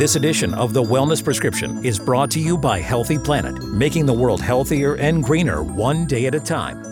This 0.00 0.16
edition 0.16 0.54
of 0.54 0.72
The 0.72 0.82
Wellness 0.82 1.22
Prescription 1.22 1.84
is 1.84 1.98
brought 1.98 2.30
to 2.30 2.40
you 2.40 2.56
by 2.56 2.80
Healthy 2.80 3.18
Planet, 3.18 3.62
making 3.64 4.06
the 4.06 4.14
world 4.14 4.40
healthier 4.40 4.96
and 4.96 5.22
greener 5.22 5.62
one 5.62 6.06
day 6.06 6.24
at 6.24 6.34
a 6.34 6.40
time. 6.40 6.89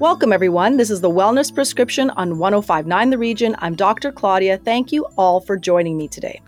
Welcome, 0.00 0.32
everyone. 0.32 0.78
This 0.78 0.88
is 0.88 1.02
the 1.02 1.10
Wellness 1.10 1.54
Prescription 1.54 2.08
on 2.08 2.38
1059 2.38 3.10
The 3.10 3.18
Region. 3.18 3.54
I'm 3.58 3.74
Dr. 3.74 4.10
Claudia. 4.10 4.56
Thank 4.56 4.92
you 4.92 5.06
all 5.18 5.42
for 5.42 5.58
joining 5.58 5.98
me 5.98 6.08
today. 6.08 6.40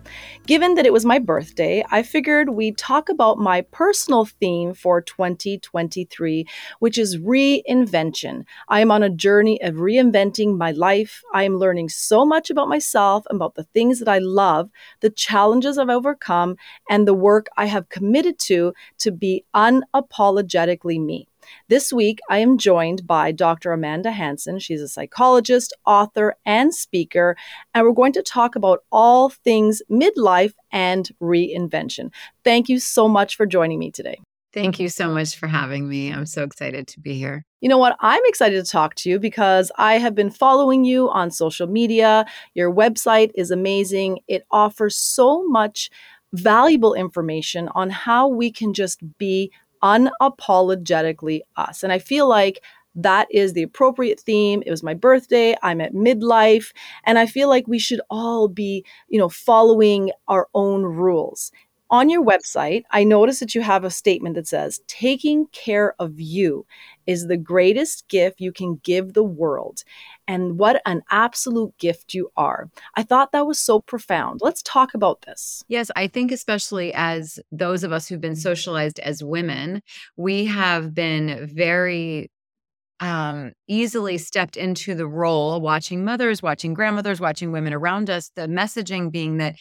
Given 0.47 0.73
that 0.77 0.87
it 0.87 0.93
was 0.95 1.05
my 1.05 1.19
birthday, 1.19 1.85
I 1.91 2.03
figured 2.03 2.49
we'd 2.49 2.79
talk 2.79 3.11
about 3.11 3.37
my 3.37 3.61
personal 3.61 4.25
theme 4.25 4.73
for 4.73 5.03
2023, 5.03 6.47
which 6.79 6.97
is 6.97 7.19
reinvention. 7.19 8.47
I 8.69 8.81
am 8.81 8.91
on 8.91 9.03
a 9.03 9.11
journey 9.11 9.61
of 9.61 9.75
reinventing 9.75 10.57
my 10.57 10.71
life. 10.71 11.23
I 11.35 11.43
am 11.43 11.59
learning 11.59 11.91
so 11.91 12.25
much 12.25 12.49
about 12.49 12.71
myself, 12.71 13.27
about 13.29 13.55
the 13.55 13.65
things 13.65 13.99
that 13.99 14.09
I 14.09 14.17
love, 14.17 14.71
the 15.01 15.11
challenges 15.11 15.77
I've 15.77 15.91
overcome, 15.91 16.57
and 16.89 17.07
the 17.07 17.13
work 17.13 17.49
I 17.59 17.67
have 17.67 17.91
committed 17.91 18.39
to 18.47 18.73
to 19.01 19.11
be 19.11 19.45
unapologetically 19.55 20.99
me. 20.99 21.29
This 21.69 21.93
week, 21.93 22.19
I 22.29 22.39
am 22.39 22.59
joined 22.59 23.07
by 23.07 23.33
Dr. 23.33 23.73
Amanda 23.73 24.11
Hanson. 24.11 24.59
She's 24.59 24.81
a 24.81 24.89
psychologist, 24.89 25.75
author, 25.87 26.37
and 26.45 26.75
speaker, 26.75 27.37
and 27.75 27.85
we're 27.85 27.93
going 27.93 28.13
to 28.15 28.23
talk 28.23 28.57
about 28.57 28.85
all 28.91 29.31
things 29.31 29.83
midlife 29.91 30.55
and 30.71 31.11
reinvention. 31.21 32.11
Thank 32.45 32.69
you 32.69 32.79
so 32.79 33.09
much 33.09 33.37
for 33.37 33.47
joining 33.47 33.79
me 33.79 33.91
today. 33.91 34.19
Thank 34.53 34.79
you 34.79 34.91
so 34.91 35.09
much 35.09 35.37
for 35.37 35.47
having 35.47 35.89
me. 35.89 36.13
I'm 36.13 36.27
so 36.27 36.43
excited 36.43 36.87
to 36.89 37.01
be 37.01 37.15
here. 37.15 37.47
You 37.63 37.71
know 37.71 37.79
what? 37.79 37.97
I'm 38.01 38.21
excited 38.27 38.63
to 38.63 38.71
talk 38.71 38.95
to 38.97 39.09
you 39.09 39.19
because 39.19 39.73
I 39.79 39.95
have 39.95 40.15
been 40.15 40.31
following 40.31 40.85
you 40.85 41.09
on 41.09 41.31
social 41.31 41.67
media. 41.67 42.27
Your 42.55 42.73
website 42.73 43.31
is 43.35 43.51
amazing. 43.51 44.19
It 44.29 44.45
offers 44.51 44.99
so 44.99 45.47
much 45.49 45.91
valuable 46.35 46.93
information 46.93 47.69
on 47.75 47.89
how 47.89 48.29
we 48.29 48.51
can 48.51 48.75
just 48.75 49.01
be 49.17 49.51
unapologetically 49.83 51.41
us. 51.57 51.83
And 51.83 51.93
I 51.93 51.99
feel 51.99 52.29
like 52.29 52.63
that 52.95 53.27
is 53.31 53.53
the 53.53 53.63
appropriate 53.63 54.21
theme. 54.21 54.63
It 54.67 54.71
was 54.71 54.83
my 54.83 54.95
birthday. 54.95 55.57
I'm 55.63 55.81
at 55.81 55.95
midlife. 55.95 56.73
And 57.05 57.19
I 57.19 57.27
feel 57.27 57.49
like 57.49 57.67
we 57.67 57.79
should 57.79 58.01
all 58.11 58.49
be, 58.49 58.85
you 59.09 59.19
know, 59.19 59.29
following 59.29 60.11
our 60.29 60.49
own 60.55 60.83
rules. 60.83 61.53
On 61.91 62.09
your 62.09 62.25
website, 62.25 62.85
I 62.91 63.05
noticed 63.05 63.41
that 63.41 63.55
you 63.55 63.61
have 63.61 63.85
a 63.85 63.91
statement 63.91 64.35
that 64.37 64.49
says, 64.49 64.81
taking 64.89 65.47
care 65.49 65.95
of 65.99 66.19
you 66.19 66.65
is 67.07 67.27
the 67.27 67.37
greatest 67.37 68.09
gift 68.09 68.41
you 68.41 68.51
can 68.51 68.81
give 68.83 69.13
the 69.13 69.23
world. 69.23 69.85
And 70.29 70.59
what 70.59 70.81
an 70.87 71.03
absolute 71.11 71.77
gift 71.79 72.15
you 72.15 72.31
are. 72.37 72.71
I 72.97 73.03
thought 73.03 73.33
that 73.33 73.47
was 73.47 73.59
so 73.59 73.81
profound. 73.81 74.41
Let's 74.43 74.63
talk 74.63 74.95
about 74.95 75.23
this. 75.23 75.63
Yes, 75.69 75.91
I 75.97 76.07
think, 76.07 76.33
especially 76.33 76.93
as 76.95 77.41
those 77.51 77.85
of 77.85 77.93
us 77.93 78.09
who've 78.09 78.21
been 78.21 78.37
socialized 78.37 78.99
as 79.01 79.23
women, 79.23 79.83
we 80.17 80.47
have 80.47 80.95
been 80.95 81.51
very 81.53 82.31
um, 83.01 83.53
easily 83.67 84.17
stepped 84.17 84.57
into 84.57 84.95
the 84.95 85.09
role, 85.09 85.61
watching 85.61 86.05
mothers, 86.05 86.41
watching 86.41 86.73
grandmothers, 86.73 87.21
watching 87.21 87.51
women 87.51 87.73
around 87.73 88.09
us, 88.09 88.31
the 88.37 88.47
messaging 88.47 89.11
being 89.11 89.39
that 89.39 89.57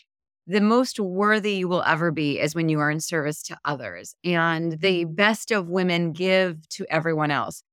the 0.48 0.62
most 0.62 1.00
worthy 1.00 1.54
you 1.54 1.67
will 1.67 1.84
ever 1.84 2.12
be 2.12 2.39
is 2.39 2.54
when 2.54 2.70
you 2.70 2.80
are 2.80 2.92
in 2.92 3.00
service 3.00 3.42
to 3.44 3.58
others. 3.66 4.16
And 4.23 4.80
the 4.80 5.06
best 5.06 5.52
of 5.52 5.70
women 5.70 6.12
give 6.12 6.67
to 6.70 6.86
everyone 6.89 7.32
else. 7.32 7.64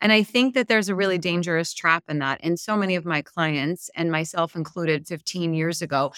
And 0.00 0.12
I 0.12 0.22
think 0.22 0.54
that 0.54 0.68
there's 0.68 0.88
a 0.88 0.94
really 0.94 1.18
dangerous 1.18 1.72
trap 1.72 2.04
in 2.08 2.18
that. 2.18 2.40
And 2.42 2.58
so 2.58 2.76
many 2.76 2.96
of 2.96 3.04
my 3.04 3.22
clients, 3.22 3.90
and 3.94 4.10
myself 4.10 4.54
included 4.54 5.06
15 5.06 5.54
years 5.54 5.80
ago, 5.82 6.12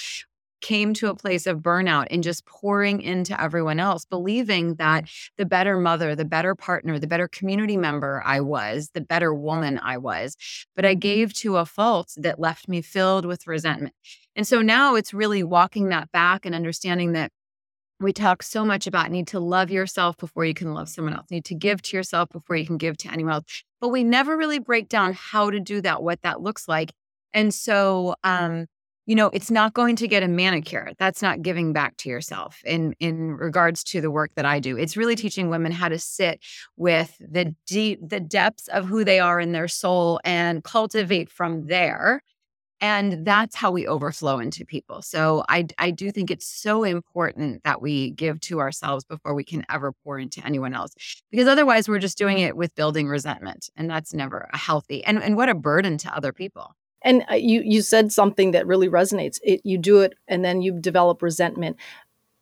came 0.61 0.93
to 0.95 1.09
a 1.09 1.15
place 1.15 1.47
of 1.47 1.59
burnout 1.59 2.06
and 2.11 2.23
just 2.23 2.45
pouring 2.45 3.01
into 3.01 3.41
everyone 3.41 3.79
else, 3.79 4.05
believing 4.05 4.75
that 4.75 5.05
the 5.37 5.47
better 5.47 5.79
mother, 5.79 6.15
the 6.15 6.25
better 6.25 6.55
partner, 6.55 6.99
the 6.99 7.06
better 7.06 7.29
community 7.29 7.77
member 7.77 8.23
I 8.25 8.41
was, 8.41 8.91
the 8.93 9.00
better 9.00 9.33
woman 9.33 9.78
I 9.83 9.99
was. 9.99 10.37
But 10.75 10.84
I 10.84 10.95
gave 10.95 11.33
to 11.34 11.59
a 11.59 11.66
fault 11.66 12.12
that 12.16 12.41
left 12.41 12.69
me 12.69 12.83
filled 12.83 13.25
with 13.25 13.47
resentment. 13.47 13.95
And 14.34 14.47
so 14.47 14.62
now 14.62 14.95
it's 14.95 15.15
really 15.15 15.43
walking 15.43 15.89
that 15.89 16.10
back 16.12 16.45
and 16.45 16.55
understanding 16.55 17.12
that 17.12 17.31
we 18.00 18.12
talk 18.12 18.42
so 18.42 18.64
much 18.64 18.86
about 18.86 19.10
need 19.10 19.26
to 19.28 19.41
love 19.41 19.70
yourself 19.70 20.16
before 20.16 20.44
you 20.44 20.54
can 20.54 20.72
love 20.72 20.88
someone 20.88 21.14
else, 21.14 21.31
need 21.31 21.44
to 21.47 21.54
give 21.54 21.82
to 21.82 21.97
yourself 21.97 22.28
before 22.31 22.56
you 22.56 22.66
can 22.66 22.78
give 22.78 22.97
to 22.98 23.12
anyone 23.12 23.34
else. 23.34 23.64
But 23.81 23.88
we 23.88 24.04
never 24.04 24.36
really 24.36 24.59
break 24.59 24.88
down 24.88 25.14
how 25.14 25.50
to 25.50 25.60
do 25.60 25.81
that, 25.81 26.03
what 26.03 26.22
that 26.22 26.41
looks 26.41 26.69
like. 26.69 26.92
And 27.34 27.53
so, 27.53 28.14
um, 28.25 28.66
you 29.06 29.14
know, 29.14 29.31
it's 29.32 29.50
not 29.50 29.72
going 29.72 29.97
to 29.97 30.06
get 30.06 30.22
a 30.22 30.28
manicure. 30.28 30.92
That's 30.98 31.22
not 31.22 31.41
giving 31.41 31.72
back 31.72 31.97
to 31.98 32.10
yourself 32.10 32.60
in 32.64 32.94
in 33.00 33.32
regards 33.32 33.82
to 33.84 34.03
the 34.03 34.10
work 34.10 34.32
that 34.36 34.44
I 34.44 34.60
do. 34.60 34.76
It's 34.76 34.98
really 34.98 35.16
teaching 35.16 35.48
women 35.48 35.72
how 35.72 35.88
to 35.88 35.98
sit 35.98 36.41
with 36.76 37.16
the 37.19 37.54
deep 37.66 38.00
the 38.06 38.20
depths 38.20 38.69
of 38.69 38.84
who 38.84 39.04
they 39.04 39.19
are 39.19 39.41
in 39.41 39.53
their 39.53 39.69
soul 39.69 40.20
and 40.25 40.62
cultivate 40.62 41.30
from 41.30 41.69
there 41.69 42.22
and 42.81 43.25
that's 43.27 43.56
how 43.56 43.71
we 43.71 43.87
overflow 43.87 44.39
into 44.39 44.65
people. 44.65 45.03
So 45.03 45.44
i 45.49 45.66
i 45.78 45.91
do 45.91 46.11
think 46.11 46.31
it's 46.31 46.47
so 46.47 46.84
important 46.84 47.62
that 47.65 47.83
we 47.83 48.11
give 48.11 48.41
to 48.41 48.61
ourselves 48.61 49.05
before 49.05 49.34
we 49.34 49.44
can 49.44 49.65
ever 49.69 49.93
pour 50.05 50.19
into 50.19 50.44
anyone 50.44 50.75
else 50.75 50.93
because 51.31 51.49
otherwise 51.49 51.89
we're 51.89 51.99
just 51.99 52.19
doing 52.19 52.39
it 52.39 52.56
with 52.56 52.75
building 52.75 53.09
resentment 53.09 53.71
and 53.77 53.91
that's 53.91 54.15
never 54.15 54.49
a 54.53 54.59
healthy 54.59 55.05
and 55.05 55.22
and 55.22 55.37
what 55.37 55.49
a 55.49 55.55
burden 55.55 55.99
to 55.99 56.15
other 56.15 56.33
people. 56.33 56.75
And 57.03 57.25
uh, 57.31 57.34
you 57.34 57.62
you 57.65 57.83
said 57.83 58.12
something 58.12 58.50
that 58.53 58.66
really 58.66 58.89
resonates. 58.89 59.39
It, 59.43 59.60
you 59.65 59.78
do 59.78 60.00
it 60.00 60.15
and 60.27 60.45
then 60.45 60.62
you 60.62 60.78
develop 60.81 61.22
resentment 61.22 61.77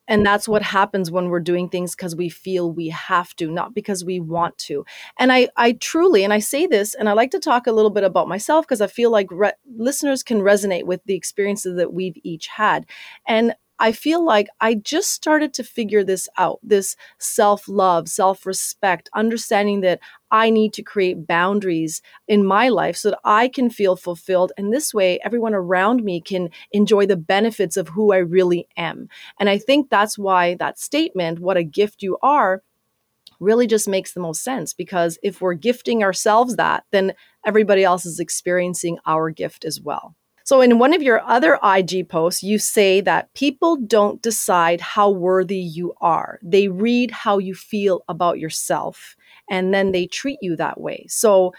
and 0.08 0.24
that's 0.24 0.48
what 0.48 0.62
happens 0.62 1.10
when 1.10 1.28
we're 1.28 1.40
doing 1.40 1.68
things 1.68 1.94
because 1.94 2.14
we 2.14 2.28
feel 2.28 2.72
we 2.72 2.88
have 2.88 3.34
to, 3.36 3.50
not 3.50 3.74
because 3.74 4.04
we 4.04 4.20
want 4.20 4.56
to. 4.58 4.84
And 5.18 5.32
I, 5.32 5.48
I 5.56 5.72
truly, 5.72 6.24
and 6.24 6.32
I 6.32 6.38
say 6.38 6.66
this, 6.66 6.94
and 6.94 7.08
I 7.08 7.12
like 7.12 7.30
to 7.32 7.38
talk 7.38 7.66
a 7.66 7.72
little 7.72 7.90
bit 7.90 8.04
about 8.04 8.28
myself 8.28 8.66
because 8.66 8.80
I 8.80 8.86
feel 8.86 9.10
like 9.10 9.28
re- 9.30 9.52
listeners 9.76 10.22
can 10.22 10.40
resonate 10.40 10.84
with 10.84 11.02
the 11.04 11.14
experiences 11.14 11.76
that 11.76 11.92
we've 11.92 12.16
each 12.22 12.46
had. 12.46 12.86
And 13.26 13.54
I 13.78 13.92
feel 13.92 14.24
like 14.24 14.48
I 14.60 14.74
just 14.74 15.10
started 15.10 15.52
to 15.54 15.64
figure 15.64 16.04
this 16.04 16.28
out 16.38 16.58
this 16.62 16.96
self 17.18 17.68
love, 17.68 18.08
self 18.08 18.46
respect, 18.46 19.08
understanding 19.14 19.80
that 19.82 20.00
I 20.30 20.50
need 20.50 20.72
to 20.74 20.82
create 20.82 21.26
boundaries 21.26 22.02
in 22.26 22.44
my 22.44 22.68
life 22.68 22.96
so 22.96 23.10
that 23.10 23.20
I 23.24 23.48
can 23.48 23.70
feel 23.70 23.96
fulfilled. 23.96 24.52
And 24.56 24.72
this 24.72 24.92
way, 24.94 25.20
everyone 25.24 25.54
around 25.54 26.02
me 26.02 26.20
can 26.20 26.50
enjoy 26.72 27.06
the 27.06 27.16
benefits 27.16 27.76
of 27.76 27.88
who 27.88 28.12
I 28.12 28.18
really 28.18 28.66
am. 28.76 29.08
And 29.38 29.48
I 29.48 29.58
think 29.58 29.90
that's 29.90 30.18
why 30.18 30.54
that 30.54 30.78
statement, 30.78 31.40
what 31.40 31.56
a 31.56 31.62
gift 31.62 32.02
you 32.02 32.18
are, 32.22 32.62
really 33.40 33.66
just 33.66 33.88
makes 33.88 34.12
the 34.12 34.20
most 34.20 34.42
sense 34.42 34.72
because 34.72 35.18
if 35.22 35.40
we're 35.40 35.54
gifting 35.54 36.02
ourselves 36.02 36.56
that, 36.56 36.84
then 36.90 37.12
everybody 37.44 37.84
else 37.84 38.06
is 38.06 38.18
experiencing 38.18 38.98
our 39.06 39.30
gift 39.30 39.64
as 39.64 39.80
well. 39.80 40.14
So, 40.46 40.60
in 40.60 40.78
one 40.78 40.94
of 40.94 41.02
your 41.02 41.20
other 41.22 41.58
IG 41.64 42.08
posts, 42.08 42.44
you 42.44 42.60
say 42.60 43.00
that 43.00 43.34
people 43.34 43.74
don't 43.78 44.22
decide 44.22 44.80
how 44.80 45.10
worthy 45.10 45.58
you 45.58 45.94
are. 46.00 46.38
They 46.40 46.68
read 46.68 47.10
how 47.10 47.38
you 47.38 47.52
feel 47.52 48.04
about 48.08 48.38
yourself 48.38 49.16
and 49.50 49.74
then 49.74 49.90
they 49.90 50.06
treat 50.06 50.38
you 50.40 50.54
that 50.54 50.80
way. 50.80 51.04
So, 51.08 51.52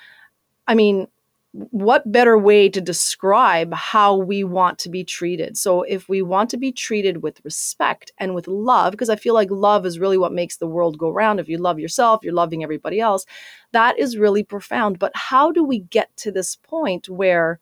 I 0.67 0.75
mean, 0.75 1.07
what 1.51 2.09
better 2.09 2.37
way 2.37 2.69
to 2.69 2.79
describe 2.79 3.73
how 3.73 4.15
we 4.15 4.45
want 4.45 4.79
to 4.79 4.89
be 4.89 5.03
treated? 5.03 5.57
So, 5.57 5.81
if 5.81 6.07
we 6.07 6.21
want 6.21 6.49
to 6.51 6.57
be 6.57 6.71
treated 6.71 7.21
with 7.21 7.43
respect 7.43 8.13
and 8.19 8.33
with 8.33 8.47
love, 8.47 8.91
because 8.91 9.09
I 9.09 9.17
feel 9.17 9.33
like 9.33 9.51
love 9.51 9.85
is 9.85 9.99
really 9.99 10.17
what 10.17 10.31
makes 10.31 10.55
the 10.55 10.67
world 10.67 10.97
go 10.97 11.09
round. 11.09 11.41
If 11.41 11.49
you 11.49 11.57
love 11.57 11.77
yourself, 11.77 12.21
you're 12.23 12.33
loving 12.33 12.63
everybody 12.63 13.01
else. 13.01 13.25
That 13.73 13.99
is 13.99 14.17
really 14.17 14.43
profound. 14.43 14.97
But 14.97 15.11
how 15.13 15.51
do 15.51 15.61
we 15.61 15.79
get 15.79 16.15
to 16.19 16.31
this 16.31 16.55
point 16.55 17.09
where 17.09 17.59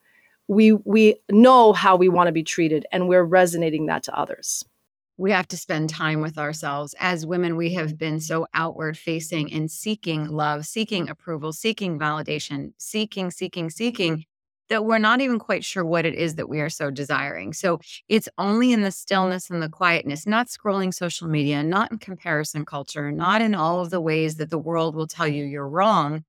we 0.47 0.73
we 0.73 1.15
know 1.31 1.73
how 1.73 1.95
we 1.95 2.09
want 2.09 2.27
to 2.27 2.33
be 2.33 2.43
treated 2.43 2.85
and 2.91 3.07
we're 3.07 3.23
resonating 3.23 3.87
that 3.87 4.03
to 4.03 4.17
others. 4.17 4.63
We 5.17 5.31
have 5.31 5.47
to 5.49 5.57
spend 5.57 5.89
time 5.89 6.21
with 6.21 6.37
ourselves. 6.37 6.93
As 6.99 7.25
women 7.25 7.55
we 7.55 7.73
have 7.75 7.97
been 7.97 8.19
so 8.19 8.47
outward 8.53 8.97
facing 8.97 9.51
and 9.53 9.71
seeking 9.71 10.27
love 10.29 10.65
seeking 10.65 11.09
approval 11.09 11.53
seeking 11.53 11.97
validation 11.97 12.73
seeking 12.77 13.31
seeking 13.31 13.69
seeking 13.69 14.25
that 14.69 14.83
we're 14.83 14.97
not 14.97 15.21
even 15.21 15.37
quite 15.37 15.63
sure 15.63 15.85
what 15.85 16.05
it 16.05 16.15
is 16.15 16.35
that 16.35 16.49
we 16.49 16.59
are 16.59 16.71
so 16.71 16.89
desiring. 16.89 17.53
So 17.53 17.79
it's 18.09 18.27
only 18.39 18.71
in 18.73 18.81
the 18.81 18.89
stillness 18.91 19.51
and 19.51 19.61
the 19.61 19.69
quietness 19.69 20.25
not 20.27 20.47
scrolling 20.47 20.93
social 20.93 21.27
media 21.27 21.63
not 21.63 21.91
in 21.91 21.97
comparison 21.97 22.65
culture 22.65 23.11
not 23.11 23.41
in 23.41 23.55
all 23.55 23.79
of 23.81 23.89
the 23.89 24.01
ways 24.01 24.35
that 24.35 24.49
the 24.49 24.59
world 24.59 24.95
will 24.95 25.07
tell 25.07 25.27
you 25.27 25.43
you're 25.45 25.67
wrong. 25.67 26.23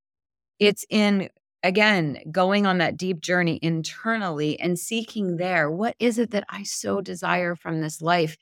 It's 0.58 0.86
in 0.88 1.28
again, 1.66 2.18
going 2.30 2.66
on 2.66 2.78
that 2.78 2.96
deep 2.96 3.20
journey 3.20 3.58
internally 3.60 4.58
and 4.60 4.78
seeking 4.78 5.36
there, 5.36 5.70
what 5.70 5.96
is 5.98 6.18
it 6.18 6.30
that 6.30 6.44
I 6.48 6.62
so 6.62 7.00
desire 7.00 7.54
from 7.54 7.80
this 7.80 8.00
life? 8.00 8.36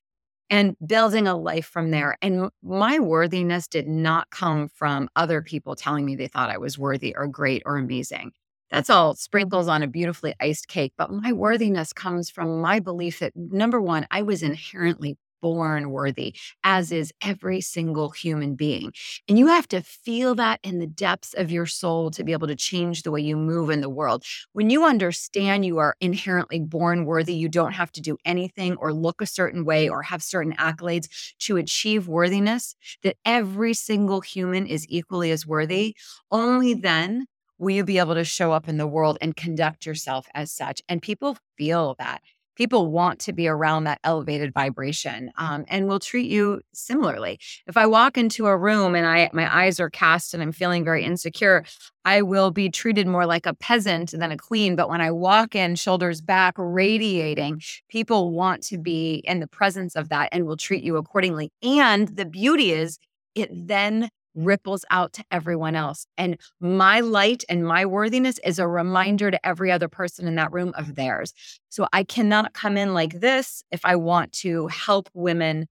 And 0.50 0.76
building 0.86 1.26
a 1.26 1.34
life 1.34 1.64
from 1.64 1.90
there. 1.90 2.18
And 2.20 2.50
my 2.62 2.98
worthiness 2.98 3.66
did 3.66 3.88
not 3.88 4.28
come 4.30 4.68
from 4.68 5.08
other 5.16 5.40
people 5.40 5.74
telling 5.74 6.04
me 6.04 6.16
they 6.16 6.28
thought 6.28 6.50
I 6.50 6.58
was 6.58 6.78
worthy 6.78 7.14
or 7.16 7.26
great 7.26 7.62
or 7.64 7.78
amazing. 7.78 8.32
That's 8.70 8.90
all 8.90 9.12
mm-hmm. 9.12 9.18
sprinkles 9.18 9.68
on 9.68 9.82
a 9.82 9.88
beautifully 9.88 10.34
iced 10.40 10.68
cake. 10.68 10.92
But 10.98 11.10
my 11.10 11.32
worthiness 11.32 11.92
comes 11.92 12.28
from 12.28 12.60
my 12.60 12.78
belief 12.78 13.20
that 13.20 13.32
number 13.34 13.80
one, 13.80 14.06
I 14.10 14.22
was 14.22 14.42
inherently 14.42 15.16
born 15.44 15.90
worthy, 15.90 16.34
as 16.62 16.90
is 16.90 17.12
every 17.20 17.60
single 17.60 18.08
human 18.08 18.54
being. 18.54 18.90
And 19.28 19.38
you 19.38 19.48
have 19.48 19.68
to 19.68 19.82
feel 19.82 20.34
that 20.36 20.58
in 20.62 20.78
the 20.78 20.86
depths 20.86 21.34
of 21.34 21.50
your 21.50 21.66
soul 21.66 22.10
to 22.12 22.24
be 22.24 22.32
able 22.32 22.46
to 22.46 22.56
change 22.56 23.02
the 23.02 23.10
way 23.10 23.20
you 23.20 23.36
move 23.36 23.68
in 23.68 23.82
the 23.82 23.90
world. 23.90 24.24
When 24.54 24.70
you 24.70 24.86
understand 24.86 25.66
you 25.66 25.76
are 25.76 25.96
inherently 26.00 26.60
born 26.60 27.04
worthy, 27.04 27.34
you 27.34 27.50
don't 27.50 27.74
have 27.74 27.92
to 27.92 28.00
do 28.00 28.16
anything 28.24 28.76
or 28.76 28.94
look 28.94 29.20
a 29.20 29.26
certain 29.26 29.66
way 29.66 29.86
or 29.86 30.00
have 30.00 30.22
certain 30.22 30.54
accolades 30.54 31.08
to 31.40 31.58
achieve 31.58 32.08
worthiness, 32.08 32.74
that 33.02 33.16
every 33.26 33.74
single 33.74 34.22
human 34.22 34.66
is 34.66 34.86
equally 34.88 35.30
as 35.30 35.46
worthy, 35.46 35.94
only 36.30 36.72
then 36.72 37.26
will 37.58 37.74
you 37.74 37.84
be 37.84 37.98
able 37.98 38.14
to 38.14 38.24
show 38.24 38.50
up 38.50 38.66
in 38.66 38.78
the 38.78 38.86
world 38.86 39.18
and 39.20 39.36
conduct 39.36 39.84
yourself 39.84 40.26
as 40.34 40.50
such. 40.50 40.80
And 40.88 41.02
people 41.02 41.36
feel 41.58 41.96
that 41.98 42.22
people 42.54 42.90
want 42.90 43.18
to 43.20 43.32
be 43.32 43.48
around 43.48 43.84
that 43.84 44.00
elevated 44.04 44.52
vibration 44.52 45.30
um, 45.36 45.64
and 45.68 45.88
will 45.88 45.98
treat 45.98 46.30
you 46.30 46.60
similarly. 46.72 47.38
If 47.66 47.76
i 47.76 47.86
walk 47.86 48.16
into 48.16 48.46
a 48.46 48.56
room 48.56 48.94
and 48.94 49.06
i 49.06 49.30
my 49.32 49.54
eyes 49.54 49.80
are 49.80 49.90
cast 49.90 50.34
and 50.34 50.42
i'm 50.42 50.52
feeling 50.52 50.84
very 50.84 51.04
insecure 51.04 51.64
i 52.04 52.22
will 52.22 52.50
be 52.50 52.70
treated 52.70 53.06
more 53.06 53.26
like 53.26 53.46
a 53.46 53.54
peasant 53.54 54.10
than 54.12 54.30
a 54.30 54.36
queen. 54.36 54.76
But 54.76 54.88
when 54.88 55.00
i 55.00 55.10
walk 55.10 55.54
in 55.54 55.74
shoulders 55.74 56.20
back 56.20 56.54
radiating 56.56 57.60
people 57.88 58.32
want 58.32 58.62
to 58.64 58.78
be 58.78 59.22
in 59.24 59.40
the 59.40 59.46
presence 59.46 59.96
of 59.96 60.08
that 60.08 60.28
and 60.32 60.46
will 60.46 60.56
treat 60.56 60.84
you 60.84 60.96
accordingly. 60.96 61.50
And 61.62 62.08
the 62.08 62.24
beauty 62.26 62.72
is 62.72 62.98
it 63.34 63.50
then 63.52 64.10
ripples 64.34 64.84
out 64.90 65.12
to 65.14 65.24
everyone 65.30 65.76
else. 65.76 66.06
And 66.18 66.38
my 66.60 67.00
light 67.00 67.44
and 67.48 67.66
my 67.66 67.86
worthiness 67.86 68.38
is 68.44 68.58
a 68.58 68.66
reminder 68.66 69.30
to 69.30 69.46
every 69.46 69.70
other 69.70 69.88
person 69.88 70.26
in 70.26 70.34
that 70.36 70.52
room 70.52 70.72
of 70.76 70.94
theirs. 70.94 71.32
So 71.68 71.86
I 71.92 72.04
cannot 72.04 72.54
come 72.54 72.76
in 72.76 72.94
like 72.94 73.20
this 73.20 73.62
if 73.70 73.84
I 73.84 73.96
want 73.96 74.32
to 74.32 74.66
help 74.68 75.08
women 75.14 75.68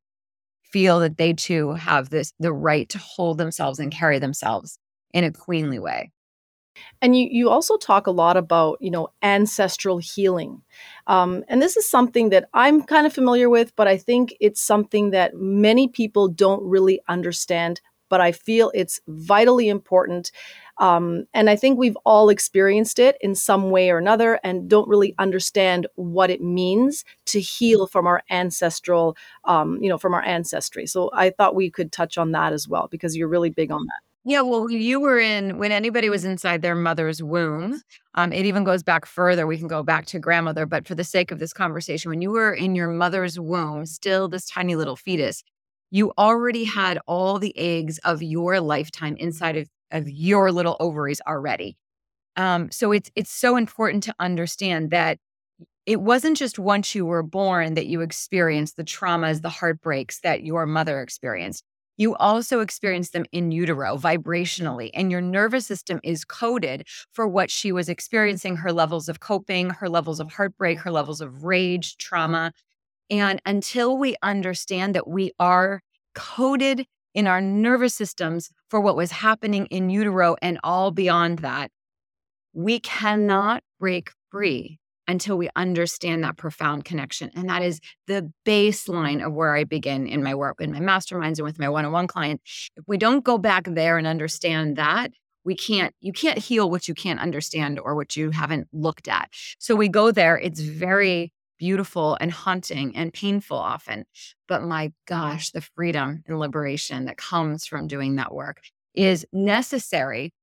feel 0.63 0.99
that 1.01 1.17
they 1.17 1.33
too 1.33 1.73
have 1.73 2.09
this 2.09 2.33
the 2.39 2.51
right 2.51 2.89
to 2.89 2.97
hold 2.97 3.37
themselves 3.37 3.79
and 3.79 3.91
carry 3.91 4.19
themselves 4.19 4.79
in 5.13 5.23
a 5.23 5.31
queenly 5.31 5.79
way. 5.79 6.11
And 7.01 7.15
you, 7.15 7.27
you 7.29 7.49
also 7.49 7.77
talk 7.77 8.07
a 8.07 8.11
lot 8.11 8.37
about, 8.37 8.77
you 8.81 8.89
know, 8.89 9.09
ancestral 9.21 9.99
healing. 9.99 10.63
Um, 11.05 11.43
and 11.47 11.61
this 11.61 11.77
is 11.77 11.87
something 11.87 12.29
that 12.29 12.49
I'm 12.53 12.81
kind 12.81 13.05
of 13.05 13.13
familiar 13.13 13.49
with, 13.49 13.75
but 13.75 13.87
I 13.87 13.97
think 13.97 14.33
it's 14.39 14.61
something 14.61 15.11
that 15.11 15.35
many 15.35 15.87
people 15.87 16.27
don't 16.27 16.63
really 16.63 16.99
understand 17.07 17.81
but 18.13 18.21
I 18.21 18.31
feel 18.31 18.71
it's 18.75 19.01
vitally 19.07 19.69
important. 19.69 20.31
Um, 20.77 21.25
and 21.33 21.49
I 21.49 21.55
think 21.55 21.79
we've 21.79 21.97
all 22.05 22.29
experienced 22.29 22.99
it 22.99 23.17
in 23.21 23.33
some 23.33 23.71
way 23.71 23.89
or 23.89 23.97
another 23.97 24.39
and 24.43 24.69
don't 24.69 24.87
really 24.87 25.15
understand 25.17 25.87
what 25.95 26.29
it 26.29 26.39
means 26.39 27.05
to 27.25 27.41
heal 27.41 27.87
from 27.87 28.05
our 28.05 28.21
ancestral, 28.29 29.17
um, 29.45 29.79
you 29.81 29.89
know, 29.89 29.97
from 29.97 30.13
our 30.13 30.21
ancestry. 30.21 30.85
So 30.85 31.09
I 31.11 31.31
thought 31.31 31.55
we 31.55 31.71
could 31.71 31.91
touch 31.91 32.19
on 32.19 32.33
that 32.33 32.53
as 32.53 32.67
well 32.67 32.87
because 32.91 33.17
you're 33.17 33.27
really 33.27 33.49
big 33.49 33.71
on 33.71 33.83
that. 33.83 34.01
Yeah, 34.25 34.41
well, 34.41 34.69
you 34.69 34.99
were 34.99 35.19
in 35.19 35.57
when 35.57 35.71
anybody 35.71 36.11
was 36.11 36.23
inside 36.23 36.61
their 36.61 36.75
mother's 36.75 37.23
womb. 37.23 37.81
Um, 38.13 38.31
it 38.31 38.45
even 38.45 38.63
goes 38.63 38.83
back 38.83 39.07
further. 39.07 39.47
We 39.47 39.57
can 39.57 39.67
go 39.67 39.81
back 39.81 40.05
to 40.05 40.19
grandmother, 40.19 40.67
but 40.67 40.87
for 40.87 40.93
the 40.93 41.03
sake 41.03 41.31
of 41.31 41.39
this 41.39 41.51
conversation, 41.51 42.09
when 42.09 42.21
you 42.21 42.29
were 42.29 42.53
in 42.53 42.75
your 42.75 42.89
mother's 42.89 43.39
womb, 43.39 43.87
still 43.87 44.27
this 44.27 44.45
tiny 44.45 44.75
little 44.75 44.95
fetus, 44.95 45.43
you 45.93 46.11
already 46.17 46.63
had 46.63 46.97
all 47.05 47.37
the 47.37 47.55
eggs 47.55 47.99
of 47.99 48.23
your 48.23 48.59
lifetime 48.59 49.15
inside 49.17 49.55
of, 49.55 49.69
of 49.91 50.09
your 50.09 50.51
little 50.51 50.75
ovaries 50.79 51.21
already. 51.27 51.77
Um, 52.35 52.71
so 52.71 52.91
it's 52.91 53.11
it's 53.15 53.29
so 53.29 53.55
important 53.57 54.01
to 54.05 54.15
understand 54.19 54.89
that 54.89 55.19
it 55.85 56.01
wasn't 56.01 56.35
just 56.35 56.57
once 56.57 56.95
you 56.95 57.05
were 57.05 57.21
born 57.21 57.75
that 57.75 57.85
you 57.85 58.01
experienced 58.01 58.75
the 58.75 58.83
traumas, 58.83 59.43
the 59.43 59.49
heartbreaks 59.49 60.19
that 60.21 60.43
your 60.43 60.65
mother 60.65 60.99
experienced. 60.99 61.63
You 61.97 62.15
also 62.15 62.61
experience 62.61 63.11
them 63.11 63.25
in 63.31 63.51
utero 63.51 63.95
vibrationally, 63.95 64.89
and 64.95 65.11
your 65.11 65.21
nervous 65.21 65.67
system 65.67 65.99
is 66.03 66.25
coded 66.25 66.87
for 67.11 67.27
what 67.27 67.51
she 67.51 67.71
was 67.71 67.87
experiencing 67.87 68.55
her 68.55 68.73
levels 68.73 69.09
of 69.09 69.19
coping, 69.19 69.69
her 69.69 69.89
levels 69.89 70.19
of 70.19 70.31
heartbreak, 70.31 70.79
her 70.79 70.91
levels 70.91 71.21
of 71.21 71.43
rage, 71.43 71.97
trauma. 71.97 72.51
And 73.09 73.41
until 73.45 73.97
we 73.97 74.15
understand 74.21 74.95
that 74.95 75.07
we 75.07 75.31
are 75.39 75.81
coded 76.15 76.85
in 77.13 77.27
our 77.27 77.41
nervous 77.41 77.93
systems 77.93 78.49
for 78.69 78.79
what 78.81 78.95
was 78.95 79.11
happening 79.11 79.67
in 79.67 79.89
utero 79.89 80.35
and 80.41 80.59
all 80.63 80.91
beyond 80.91 81.39
that, 81.39 81.71
we 82.53 82.79
cannot 82.79 83.63
break 83.79 84.11
free 84.31 84.79
until 85.07 85.37
we 85.37 85.49
understand 85.55 86.23
that 86.23 86.37
profound 86.37 86.85
connection. 86.85 87.29
And 87.35 87.49
that 87.49 87.61
is 87.61 87.81
the 88.07 88.31
baseline 88.45 89.25
of 89.25 89.33
where 89.33 89.55
I 89.55 89.65
begin 89.65 90.07
in 90.07 90.23
my 90.23 90.33
work, 90.33 90.61
in 90.61 90.71
my 90.71 90.79
masterminds, 90.79 91.39
and 91.39 91.43
with 91.43 91.59
my 91.59 91.67
one 91.67 91.85
on 91.85 91.91
one 91.91 92.07
clients. 92.07 92.69
If 92.77 92.85
we 92.87 92.97
don't 92.97 93.23
go 93.23 93.37
back 93.37 93.65
there 93.65 93.97
and 93.97 94.07
understand 94.07 94.77
that, 94.77 95.11
we 95.43 95.55
can't 95.55 95.93
you 95.99 96.13
can't 96.13 96.37
heal 96.37 96.69
what 96.69 96.87
you 96.87 96.93
can't 96.93 97.19
understand 97.19 97.79
or 97.79 97.95
what 97.95 98.15
you 98.15 98.31
haven't 98.31 98.67
looked 98.71 99.07
at 99.07 99.29
so 99.59 99.75
we 99.75 99.89
go 99.89 100.11
there 100.11 100.37
it's 100.37 100.61
very 100.61 101.33
beautiful 101.63 102.17
and 102.19 102.29
haunting 102.29 102.93
and 102.93 103.13
painful 103.13 103.55
often. 103.55 104.03
But 104.49 104.63
my 104.63 104.91
gosh, 105.07 105.51
the 105.51 105.61
freedom 105.61 106.21
and 106.27 106.37
liberation 106.37 107.05
that 107.05 107.15
comes 107.15 107.65
from 107.65 107.87
doing 107.87 108.17
that 108.17 108.33
work 108.33 108.59
is 108.93 109.25
necessary. 109.31 110.33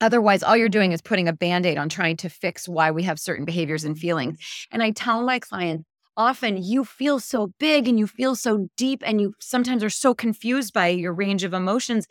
Otherwise, 0.00 0.42
all 0.42 0.56
you're 0.56 0.70
doing 0.70 0.92
is 0.92 1.02
putting 1.02 1.28
a 1.28 1.34
band 1.34 1.66
aid 1.66 1.76
on 1.76 1.90
trying 1.90 2.16
to 2.16 2.30
fix 2.30 2.66
why 2.66 2.90
we 2.90 3.02
have 3.02 3.20
certain 3.20 3.44
behaviors 3.44 3.84
and 3.84 3.98
feelings. 3.98 4.38
And 4.72 4.82
I 4.82 4.92
tell 4.92 5.22
my 5.22 5.38
clients, 5.38 5.84
often 6.16 6.62
you 6.62 6.82
feel 6.82 7.20
so 7.20 7.52
big 7.58 7.86
and 7.86 7.98
you 7.98 8.06
feel 8.06 8.34
so 8.34 8.70
deep 8.78 9.02
and 9.04 9.20
you 9.20 9.34
sometimes 9.40 9.84
are 9.84 9.90
so 9.90 10.14
confused 10.14 10.72
by 10.72 10.86
your 10.88 11.12
range 11.12 11.44
of 11.44 11.52
emotions 11.52 12.06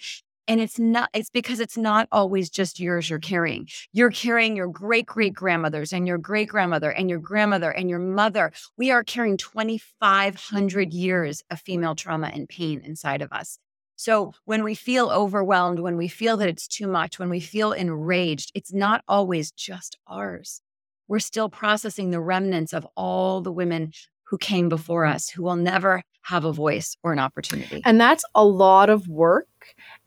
and 0.47 0.59
it's 0.59 0.77
not, 0.77 1.09
it's 1.13 1.29
because 1.29 1.59
it's 1.59 1.77
not 1.77 2.07
always 2.11 2.49
just 2.49 2.79
yours 2.79 3.09
you're 3.09 3.19
carrying. 3.19 3.67
You're 3.91 4.11
carrying 4.11 4.55
your 4.55 4.67
great 4.67 5.05
great 5.05 5.33
grandmothers 5.33 5.93
and 5.93 6.07
your 6.07 6.17
great 6.17 6.49
grandmother 6.49 6.91
and 6.91 7.09
your 7.09 7.19
grandmother 7.19 7.71
and 7.71 7.89
your 7.89 7.99
mother. 7.99 8.51
We 8.77 8.91
are 8.91 9.03
carrying 9.03 9.37
2,500 9.37 10.93
years 10.93 11.43
of 11.49 11.59
female 11.61 11.95
trauma 11.95 12.31
and 12.33 12.49
pain 12.49 12.81
inside 12.83 13.21
of 13.21 13.31
us. 13.31 13.57
So 13.95 14.33
when 14.45 14.63
we 14.63 14.75
feel 14.75 15.09
overwhelmed, 15.09 15.79
when 15.79 15.97
we 15.97 16.07
feel 16.07 16.35
that 16.37 16.49
it's 16.49 16.67
too 16.67 16.87
much, 16.87 17.19
when 17.19 17.29
we 17.29 17.39
feel 17.39 17.71
enraged, 17.71 18.51
it's 18.53 18.73
not 18.73 19.03
always 19.07 19.51
just 19.51 19.97
ours. 20.07 20.61
We're 21.07 21.19
still 21.19 21.49
processing 21.49 22.09
the 22.09 22.21
remnants 22.21 22.73
of 22.73 22.87
all 22.95 23.41
the 23.41 23.51
women 23.51 23.91
who 24.23 24.37
came 24.37 24.69
before 24.69 25.05
us 25.05 25.29
who 25.29 25.43
will 25.43 25.55
never 25.55 26.03
have 26.23 26.45
a 26.45 26.53
voice 26.53 26.95
or 27.03 27.11
an 27.11 27.19
opportunity. 27.19 27.81
And 27.85 27.99
that's 27.99 28.23
a 28.33 28.45
lot 28.45 28.89
of 28.89 29.07
work 29.07 29.47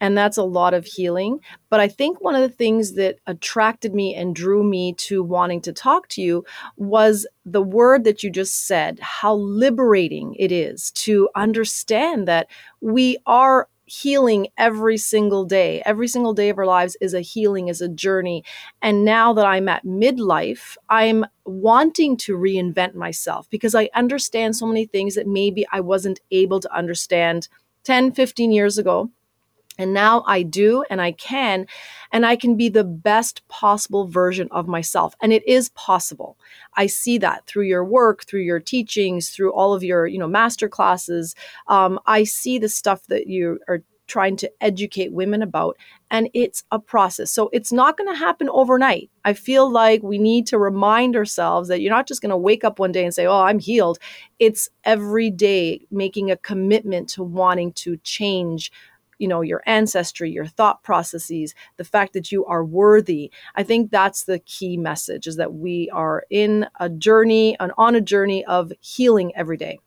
and 0.01 0.17
that's 0.17 0.37
a 0.37 0.43
lot 0.43 0.73
of 0.73 0.85
healing. 0.85 1.39
But 1.69 1.79
I 1.79 1.87
think 1.87 2.21
one 2.21 2.35
of 2.35 2.41
the 2.41 2.49
things 2.49 2.93
that 2.93 3.19
attracted 3.27 3.93
me 3.93 4.15
and 4.15 4.35
drew 4.35 4.63
me 4.63 4.93
to 4.93 5.23
wanting 5.23 5.61
to 5.61 5.73
talk 5.73 6.07
to 6.09 6.21
you 6.21 6.43
was 6.75 7.27
the 7.45 7.61
word 7.61 8.03
that 8.03 8.23
you 8.23 8.31
just 8.31 8.67
said, 8.67 8.99
how 8.99 9.35
liberating 9.35 10.35
it 10.39 10.51
is 10.51 10.91
to 10.91 11.29
understand 11.35 12.27
that 12.27 12.47
we 12.81 13.17
are 13.25 13.67
healing 13.87 14.47
every 14.57 14.97
single 14.97 15.45
day. 15.45 15.81
Every 15.85 16.07
single 16.07 16.33
day 16.33 16.49
of 16.49 16.57
our 16.57 16.65
lives 16.65 16.97
is 17.01 17.13
a 17.13 17.21
healing, 17.21 17.69
is 17.69 17.81
a 17.81 17.89
journey. 17.89 18.43
And 18.81 19.05
now 19.05 19.33
that 19.33 19.45
I'm 19.45 19.69
at 19.69 19.85
midlife, 19.85 20.77
I'm 20.89 21.25
wanting 21.45 22.17
to 22.17 22.37
reinvent 22.37 22.95
myself 22.95 23.49
because 23.49 23.73
I 23.73 23.89
understand 23.95 24.55
so 24.55 24.67
many 24.67 24.85
things 24.85 25.15
that 25.15 25.27
maybe 25.27 25.65
I 25.71 25.79
wasn't 25.79 26.19
able 26.31 26.59
to 26.59 26.75
understand 26.75 27.47
10, 27.85 28.11
15 28.11 28.51
years 28.51 28.77
ago. 28.77 29.09
And 29.77 29.93
now 29.93 30.23
I 30.25 30.43
do 30.43 30.83
and 30.89 31.01
I 31.01 31.11
can, 31.11 31.67
and 32.11 32.25
I 32.25 32.35
can 32.35 32.55
be 32.55 32.69
the 32.69 32.83
best 32.83 33.47
possible 33.47 34.07
version 34.07 34.47
of 34.51 34.67
myself. 34.67 35.13
And 35.21 35.31
it 35.31 35.47
is 35.47 35.69
possible. 35.69 36.37
I 36.75 36.87
see 36.87 37.17
that 37.19 37.45
through 37.45 37.65
your 37.65 37.85
work, 37.85 38.25
through 38.25 38.41
your 38.41 38.59
teachings, 38.59 39.29
through 39.29 39.53
all 39.53 39.73
of 39.73 39.83
your, 39.83 40.07
you 40.07 40.17
know, 40.17 40.27
master 40.27 40.69
classes. 40.69 41.35
Um, 41.67 41.99
I 42.05 42.23
see 42.23 42.59
the 42.59 42.69
stuff 42.69 43.05
that 43.07 43.27
you 43.27 43.59
are 43.67 43.83
trying 44.07 44.37
to 44.37 44.51
educate 44.61 45.11
women 45.11 45.41
about 45.41 45.77
and 46.09 46.29
it's 46.33 46.63
a 46.71 46.79
process 46.79 47.31
so 47.31 47.49
it's 47.51 47.71
not 47.71 47.97
going 47.97 48.09
to 48.09 48.17
happen 48.17 48.49
overnight 48.49 49.09
i 49.25 49.33
feel 49.33 49.69
like 49.69 50.01
we 50.01 50.17
need 50.17 50.47
to 50.47 50.57
remind 50.57 51.15
ourselves 51.15 51.67
that 51.67 51.81
you're 51.81 51.93
not 51.93 52.07
just 52.07 52.21
going 52.21 52.29
to 52.29 52.37
wake 52.37 52.63
up 52.63 52.79
one 52.79 52.91
day 52.91 53.03
and 53.03 53.13
say 53.13 53.25
oh 53.25 53.41
i'm 53.41 53.59
healed 53.59 53.99
it's 54.39 54.69
every 54.85 55.29
day 55.29 55.85
making 55.91 56.31
a 56.31 56.37
commitment 56.37 57.09
to 57.09 57.21
wanting 57.21 57.71
to 57.73 57.97
change 57.97 58.71
you 59.19 59.27
know 59.27 59.41
your 59.41 59.61
ancestry 59.65 60.31
your 60.31 60.45
thought 60.45 60.83
processes 60.83 61.53
the 61.77 61.83
fact 61.83 62.13
that 62.13 62.31
you 62.31 62.45
are 62.45 62.63
worthy. 62.63 63.31
I 63.55 63.63
think 63.63 63.91
that's 63.91 64.23
the 64.25 64.39
key 64.39 64.77
message 64.77 65.27
is 65.27 65.35
that 65.37 65.53
we 65.53 65.89
are 65.91 66.23
in 66.29 66.67
a 66.79 66.89
journey 66.89 67.57
and 67.59 67.71
on 67.77 67.95
a 67.95 68.01
journey 68.01 68.45
of 68.45 68.71
healing 68.79 69.31
every 69.35 69.57
day. 69.57 69.79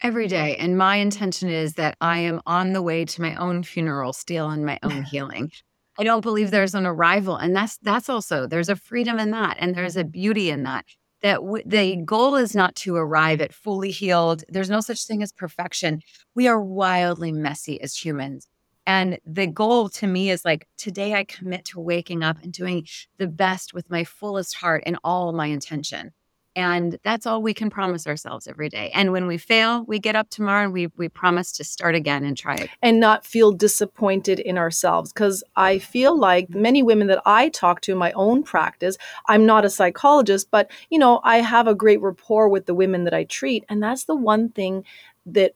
Every 0.00 0.28
day. 0.28 0.56
And 0.56 0.78
my 0.78 0.96
intention 0.96 1.48
is 1.48 1.74
that 1.74 1.96
i 2.00 2.18
am 2.18 2.40
on 2.46 2.72
the 2.72 2.82
way 2.82 3.04
to 3.04 3.20
my 3.20 3.34
own 3.36 3.62
funeral 3.62 4.12
still 4.12 4.50
in 4.50 4.64
my 4.64 4.78
own 4.82 5.02
healing. 5.10 5.50
I 5.98 6.04
don't 6.04 6.20
believe 6.20 6.50
there's 6.50 6.76
an 6.76 6.86
arrival 6.86 7.36
and 7.36 7.56
that's 7.56 7.76
that's 7.78 8.08
also 8.08 8.46
there's 8.46 8.68
a 8.68 8.76
freedom 8.76 9.18
in 9.18 9.32
that 9.32 9.56
and 9.58 9.74
there's 9.74 9.96
a 9.96 10.04
beauty 10.04 10.50
in 10.50 10.62
that 10.62 10.84
that 11.22 11.36
w- 11.36 11.64
the 11.66 11.96
goal 11.96 12.36
is 12.36 12.54
not 12.54 12.74
to 12.76 12.96
arrive 12.96 13.40
at 13.40 13.52
fully 13.52 13.90
healed. 13.90 14.44
There's 14.48 14.70
no 14.70 14.80
such 14.80 15.06
thing 15.06 15.22
as 15.22 15.32
perfection. 15.32 16.00
We 16.34 16.48
are 16.48 16.60
wildly 16.60 17.32
messy 17.32 17.80
as 17.80 17.96
humans. 17.96 18.46
And 18.86 19.18
the 19.26 19.46
goal 19.46 19.90
to 19.90 20.06
me 20.06 20.30
is 20.30 20.44
like, 20.44 20.66
today 20.78 21.14
I 21.14 21.24
commit 21.24 21.66
to 21.66 21.80
waking 21.80 22.22
up 22.22 22.42
and 22.42 22.52
doing 22.52 22.86
the 23.18 23.26
best 23.26 23.74
with 23.74 23.90
my 23.90 24.04
fullest 24.04 24.56
heart 24.56 24.82
and 24.86 24.98
all 25.04 25.32
my 25.32 25.46
intention. 25.46 26.12
And 26.58 26.98
that's 27.04 27.24
all 27.24 27.40
we 27.40 27.54
can 27.54 27.70
promise 27.70 28.04
ourselves 28.04 28.48
every 28.48 28.68
day. 28.68 28.90
And 28.92 29.12
when 29.12 29.28
we 29.28 29.38
fail, 29.38 29.84
we 29.84 30.00
get 30.00 30.16
up 30.16 30.28
tomorrow 30.28 30.64
and 30.64 30.72
we, 30.72 30.88
we 30.96 31.08
promise 31.08 31.52
to 31.52 31.62
start 31.62 31.94
again 31.94 32.24
and 32.24 32.36
try 32.36 32.56
it. 32.56 32.68
And 32.82 32.98
not 32.98 33.24
feel 33.24 33.52
disappointed 33.52 34.40
in 34.40 34.58
ourselves. 34.58 35.12
Because 35.12 35.44
I 35.54 35.78
feel 35.78 36.18
like 36.18 36.50
many 36.50 36.82
women 36.82 37.06
that 37.06 37.22
I 37.24 37.50
talk 37.50 37.80
to 37.82 37.92
in 37.92 37.98
my 37.98 38.10
own 38.12 38.42
practice, 38.42 38.98
I'm 39.28 39.46
not 39.46 39.64
a 39.64 39.70
psychologist, 39.70 40.48
but 40.50 40.68
you 40.90 40.98
know, 40.98 41.20
I 41.22 41.36
have 41.36 41.68
a 41.68 41.76
great 41.76 42.02
rapport 42.02 42.48
with 42.48 42.66
the 42.66 42.74
women 42.74 43.04
that 43.04 43.14
I 43.14 43.22
treat. 43.22 43.64
And 43.68 43.80
that's 43.80 44.04
the 44.04 44.16
one 44.16 44.48
thing 44.48 44.84
that 45.26 45.54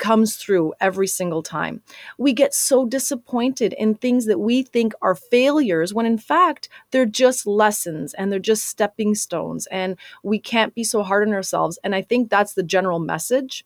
comes 0.00 0.36
through 0.36 0.72
every 0.80 1.06
single 1.06 1.42
time. 1.42 1.82
We 2.18 2.32
get 2.32 2.52
so 2.52 2.86
disappointed 2.86 3.74
in 3.74 3.94
things 3.94 4.26
that 4.26 4.40
we 4.40 4.62
think 4.64 4.94
are 5.00 5.14
failures 5.14 5.94
when 5.94 6.06
in 6.06 6.18
fact 6.18 6.68
they're 6.90 7.06
just 7.06 7.46
lessons 7.46 8.14
and 8.14 8.32
they're 8.32 8.40
just 8.40 8.66
stepping 8.66 9.14
stones 9.14 9.68
and 9.70 9.96
we 10.24 10.40
can't 10.40 10.74
be 10.74 10.82
so 10.82 11.04
hard 11.04 11.28
on 11.28 11.34
ourselves. 11.34 11.78
And 11.84 11.94
I 11.94 12.02
think 12.02 12.28
that's 12.28 12.54
the 12.54 12.64
general 12.64 12.98
message. 12.98 13.64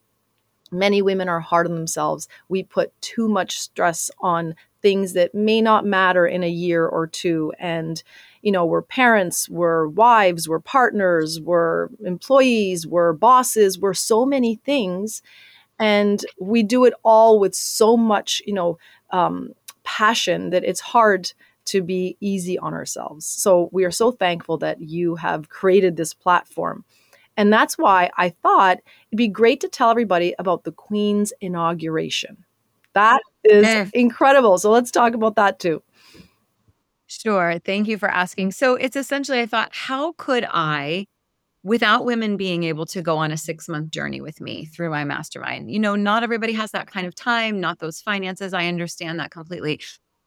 Many 0.71 1.01
women 1.01 1.29
are 1.29 1.41
hard 1.41 1.67
on 1.67 1.75
themselves. 1.75 2.29
We 2.49 2.65
put 2.65 3.01
too 3.01 3.29
much 3.29 3.61
stress 3.61 4.11
on 4.19 4.57
things 4.83 5.15
that 5.15 5.35
may 5.35 5.63
not 5.63 5.87
matter 5.87 6.27
in 6.27 6.43
a 6.43 6.49
year 6.49 6.87
or 6.87 7.07
two 7.07 7.51
and 7.59 8.03
you 8.43 8.53
know 8.53 8.67
we're 8.67 8.83
parents 8.83 9.49
we're 9.49 9.89
wives 9.89 10.47
we're 10.47 10.59
partners 10.59 11.41
we're 11.41 11.89
employees 12.05 12.87
we're 12.87 13.15
bosses 13.15 13.79
we're 13.79 13.95
so 13.95 14.27
many 14.27 14.57
things 14.57 15.23
and 15.79 16.25
we 16.41 16.63
do 16.63 16.85
it 16.85 16.95
all 17.03 17.39
with 17.39 17.55
so 17.55 17.97
much 17.97 18.43
you 18.47 18.55
know 18.55 18.79
um, 19.11 19.53
passion 19.85 20.51
that 20.51 20.65
it's 20.65 20.81
hard 20.81 21.33
to 21.67 21.83
be 21.83 22.17
easy 22.21 22.59
on 22.59 22.75
ourselves. 22.75 23.27
So 23.27 23.69
we 23.73 23.85
are 23.85 23.91
so 23.91 24.11
thankful 24.11 24.59
that 24.59 24.81
you 24.81 25.17
have 25.17 25.49
created 25.49 25.97
this 25.97 26.13
platform. 26.13 26.85
And 27.37 27.53
that's 27.53 27.77
why 27.77 28.11
i 28.17 28.29
thought 28.29 28.79
it'd 29.11 29.17
be 29.17 29.29
great 29.29 29.61
to 29.61 29.69
tell 29.69 29.91
everybody 29.91 30.35
about 30.39 30.65
the 30.65 30.73
queen's 30.73 31.33
inauguration. 31.41 32.45
That 32.93 33.21
is 33.43 33.91
incredible. 33.93 34.59
So 34.59 34.71
let's 34.71 34.91
talk 34.91 35.15
about 35.15 35.35
that 35.37 35.59
too. 35.59 35.83
Sure. 37.07 37.59
Thank 37.65 37.89
you 37.89 37.99
for 37.99 38.09
asking. 38.09 38.53
So 38.53 38.77
it's 38.77 38.97
essentially, 38.97 39.41
I 39.41 39.47
thought, 39.47 39.71
how 39.73 40.13
could 40.13 40.47
I 40.49 41.07
without 41.65 42.05
women 42.05 42.37
being 42.37 42.63
able 42.63 42.85
to 42.85 43.03
go 43.03 43.17
on 43.17 43.33
a 43.33 43.37
six 43.37 43.69
month 43.69 43.91
journey 43.91 44.21
with 44.21 44.41
me 44.41 44.67
through 44.67 44.91
my 44.91 45.03
mastermind. 45.03 45.71
You 45.71 45.81
know, 45.81 45.97
not 45.97 46.23
everybody 46.23 46.53
has 46.53 46.71
that 46.73 46.91
kind 46.91 47.07
of 47.07 47.15
time, 47.15 47.59
not 47.59 47.81
those 47.81 48.01
finances. 48.01 48.55
I 48.55 48.67
understand 48.67 49.19
that 49.19 49.33
completely. 49.33 49.81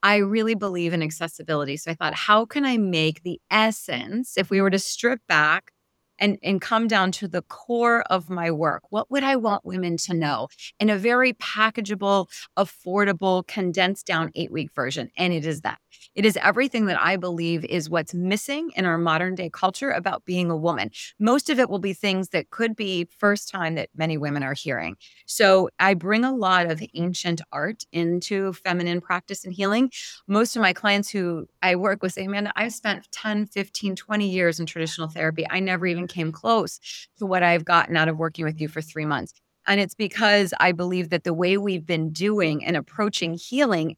I 0.03 0.17
really 0.17 0.55
believe 0.55 0.93
in 0.93 1.01
accessibility. 1.01 1.77
So 1.77 1.91
I 1.91 1.93
thought, 1.93 2.13
how 2.13 2.45
can 2.45 2.65
I 2.65 2.77
make 2.77 3.23
the 3.23 3.39
essence, 3.49 4.37
if 4.37 4.49
we 4.49 4.61
were 4.61 4.69
to 4.69 4.79
strip 4.79 5.21
back 5.27 5.71
and, 6.19 6.37
and 6.41 6.59
come 6.59 6.87
down 6.87 7.11
to 7.13 7.27
the 7.27 7.43
core 7.43 8.01
of 8.03 8.29
my 8.29 8.49
work, 8.51 8.83
what 8.89 9.09
would 9.11 9.23
I 9.23 9.35
want 9.35 9.65
women 9.65 9.97
to 9.97 10.13
know 10.13 10.47
in 10.79 10.89
a 10.89 10.97
very 10.97 11.33
packageable, 11.33 12.27
affordable, 12.57 13.45
condensed 13.45 14.07
down 14.07 14.31
eight 14.35 14.51
week 14.51 14.71
version? 14.73 15.11
And 15.17 15.33
it 15.33 15.45
is 15.45 15.61
that 15.61 15.79
it 16.15 16.25
is 16.25 16.37
everything 16.41 16.85
that 16.87 17.01
I 17.01 17.15
believe 17.15 17.63
is 17.65 17.89
what's 17.89 18.13
missing 18.13 18.71
in 18.75 18.85
our 18.85 18.97
modern 18.97 19.35
day 19.35 19.49
culture 19.49 19.91
about 19.91 20.25
being 20.25 20.49
a 20.49 20.57
woman. 20.57 20.91
Most 21.19 21.49
of 21.49 21.59
it 21.59 21.69
will 21.69 21.79
be 21.79 21.93
things 21.93 22.29
that 22.29 22.49
could 22.49 22.75
be 22.75 23.07
first 23.17 23.49
time 23.49 23.75
that 23.75 23.89
many 23.95 24.17
women 24.17 24.43
are 24.43 24.53
hearing. 24.53 24.95
So 25.25 25.69
I 25.79 25.93
bring 25.93 26.23
a 26.23 26.35
lot 26.35 26.69
of 26.69 26.81
ancient 26.93 27.41
art 27.51 27.83
into 27.91 28.53
feminine 28.53 29.01
practice 29.01 29.45
and 29.45 29.53
healing. 29.53 29.91
Most 30.27 30.55
of 30.55 30.61
my 30.61 30.73
clients 30.73 31.09
who 31.09 31.47
I 31.61 31.75
work 31.75 32.01
with 32.01 32.13
say, 32.13 32.25
Amanda, 32.25 32.51
I've 32.55 32.73
spent 32.73 33.11
10, 33.11 33.47
15, 33.47 33.95
20 33.95 34.29
years 34.29 34.59
in 34.59 34.65
traditional 34.65 35.07
therapy. 35.07 35.45
I 35.49 35.59
never 35.59 35.85
even 35.85 36.07
came 36.07 36.31
close 36.31 36.79
to 37.17 37.25
what 37.25 37.43
I've 37.43 37.65
gotten 37.65 37.95
out 37.95 38.07
of 38.07 38.17
working 38.17 38.45
with 38.45 38.59
you 38.59 38.67
for 38.67 38.81
three 38.81 39.05
months. 39.05 39.33
And 39.67 39.81
it's 39.81 39.95
because 39.95 40.53
I 40.59 40.71
believe 40.71 41.09
that 41.09 41.25
the 41.25 41.33
way 41.33 41.57
we've 41.57 41.85
been 41.85 42.11
doing 42.11 42.63
and 42.63 42.77
approaching 42.77 43.33
healing 43.33 43.97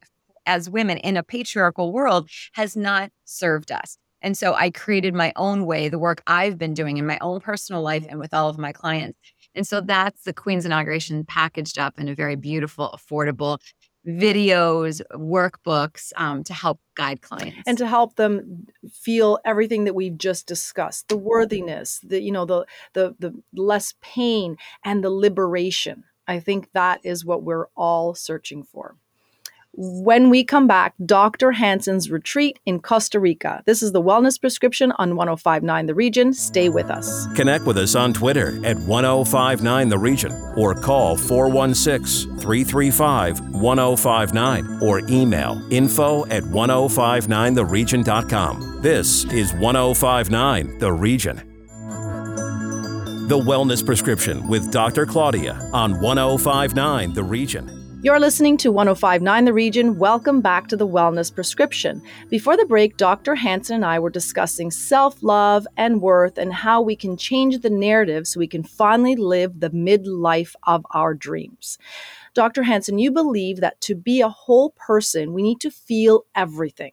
as 0.50 0.68
women 0.68 0.98
in 0.98 1.16
a 1.16 1.22
patriarchal 1.22 1.92
world 1.92 2.28
has 2.54 2.76
not 2.76 3.12
served 3.24 3.70
us. 3.70 3.96
And 4.20 4.36
so 4.36 4.52
I 4.54 4.70
created 4.70 5.14
my 5.14 5.32
own 5.36 5.64
way, 5.64 5.88
the 5.88 5.98
work 5.98 6.22
I've 6.26 6.58
been 6.58 6.74
doing 6.74 6.96
in 6.98 7.06
my 7.06 7.18
own 7.20 7.40
personal 7.40 7.82
life 7.82 8.04
and 8.08 8.18
with 8.18 8.34
all 8.34 8.48
of 8.48 8.58
my 8.58 8.72
clients. 8.72 9.16
And 9.54 9.64
so 9.66 9.80
that's 9.80 10.24
the 10.24 10.32
Queen's 10.32 10.66
inauguration 10.66 11.24
packaged 11.24 11.78
up 11.78 12.00
in 12.00 12.08
a 12.08 12.14
very 12.16 12.34
beautiful, 12.34 12.90
affordable 12.92 13.58
videos, 14.06 15.00
workbooks 15.14 16.12
um, 16.16 16.42
to 16.44 16.52
help 16.52 16.80
guide 16.96 17.22
clients 17.22 17.62
and 17.66 17.78
to 17.78 17.86
help 17.86 18.16
them 18.16 18.66
feel 18.90 19.38
everything 19.44 19.84
that 19.84 19.94
we've 19.94 20.18
just 20.18 20.46
discussed: 20.46 21.08
the 21.08 21.16
worthiness, 21.16 22.00
the 22.02 22.20
you 22.20 22.32
know 22.32 22.46
the 22.46 22.64
the 22.94 23.14
the 23.18 23.32
less 23.54 23.94
pain 24.00 24.56
and 24.84 25.04
the 25.04 25.10
liberation. 25.10 26.04
I 26.26 26.40
think 26.40 26.70
that 26.72 27.00
is 27.04 27.24
what 27.24 27.42
we're 27.42 27.66
all 27.76 28.14
searching 28.14 28.62
for. 28.62 28.96
When 29.72 30.30
we 30.30 30.42
come 30.42 30.66
back, 30.66 30.94
Dr. 31.06 31.52
Hanson's 31.52 32.10
retreat 32.10 32.58
in 32.66 32.80
Costa 32.80 33.20
Rica. 33.20 33.62
This 33.66 33.84
is 33.84 33.92
the 33.92 34.02
Wellness 34.02 34.40
Prescription 34.40 34.90
on 34.98 35.14
1059 35.14 35.86
The 35.86 35.94
Region. 35.94 36.32
Stay 36.32 36.68
with 36.68 36.90
us. 36.90 37.28
Connect 37.36 37.64
with 37.64 37.78
us 37.78 37.94
on 37.94 38.12
Twitter 38.12 38.48
at 38.66 38.76
1059 38.78 39.88
The 39.88 39.98
Region 39.98 40.32
or 40.56 40.74
call 40.74 41.16
416 41.16 42.36
335 42.38 43.54
1059 43.54 44.80
or 44.82 45.02
email 45.08 45.62
info 45.70 46.26
at 46.26 46.42
1059theregion.com. 46.42 48.80
This 48.82 49.24
is 49.26 49.52
1059 49.54 50.78
The 50.78 50.92
Region. 50.92 51.36
The 53.28 53.38
Wellness 53.38 53.86
Prescription 53.86 54.48
with 54.48 54.72
Dr. 54.72 55.06
Claudia 55.06 55.70
on 55.72 56.00
1059 56.00 57.14
The 57.14 57.22
Region. 57.22 57.79
You're 58.02 58.18
listening 58.18 58.56
to 58.58 58.72
1059 58.72 59.44
The 59.44 59.52
Region. 59.52 59.98
Welcome 59.98 60.40
back 60.40 60.68
to 60.68 60.76
the 60.76 60.88
Wellness 60.88 61.34
Prescription. 61.34 62.00
Before 62.30 62.56
the 62.56 62.64
break, 62.64 62.96
Dr. 62.96 63.34
Hanson 63.34 63.76
and 63.76 63.84
I 63.84 63.98
were 63.98 64.08
discussing 64.08 64.70
self 64.70 65.22
love 65.22 65.66
and 65.76 66.00
worth 66.00 66.38
and 66.38 66.50
how 66.50 66.80
we 66.80 66.96
can 66.96 67.18
change 67.18 67.58
the 67.58 67.68
narrative 67.68 68.26
so 68.26 68.40
we 68.40 68.46
can 68.46 68.62
finally 68.62 69.16
live 69.16 69.60
the 69.60 69.68
midlife 69.68 70.54
of 70.66 70.86
our 70.94 71.12
dreams. 71.12 71.76
Dr. 72.32 72.62
Hanson, 72.62 72.98
you 72.98 73.10
believe 73.10 73.60
that 73.60 73.78
to 73.82 73.94
be 73.94 74.22
a 74.22 74.30
whole 74.30 74.70
person, 74.70 75.34
we 75.34 75.42
need 75.42 75.60
to 75.60 75.70
feel 75.70 76.24
everything 76.34 76.92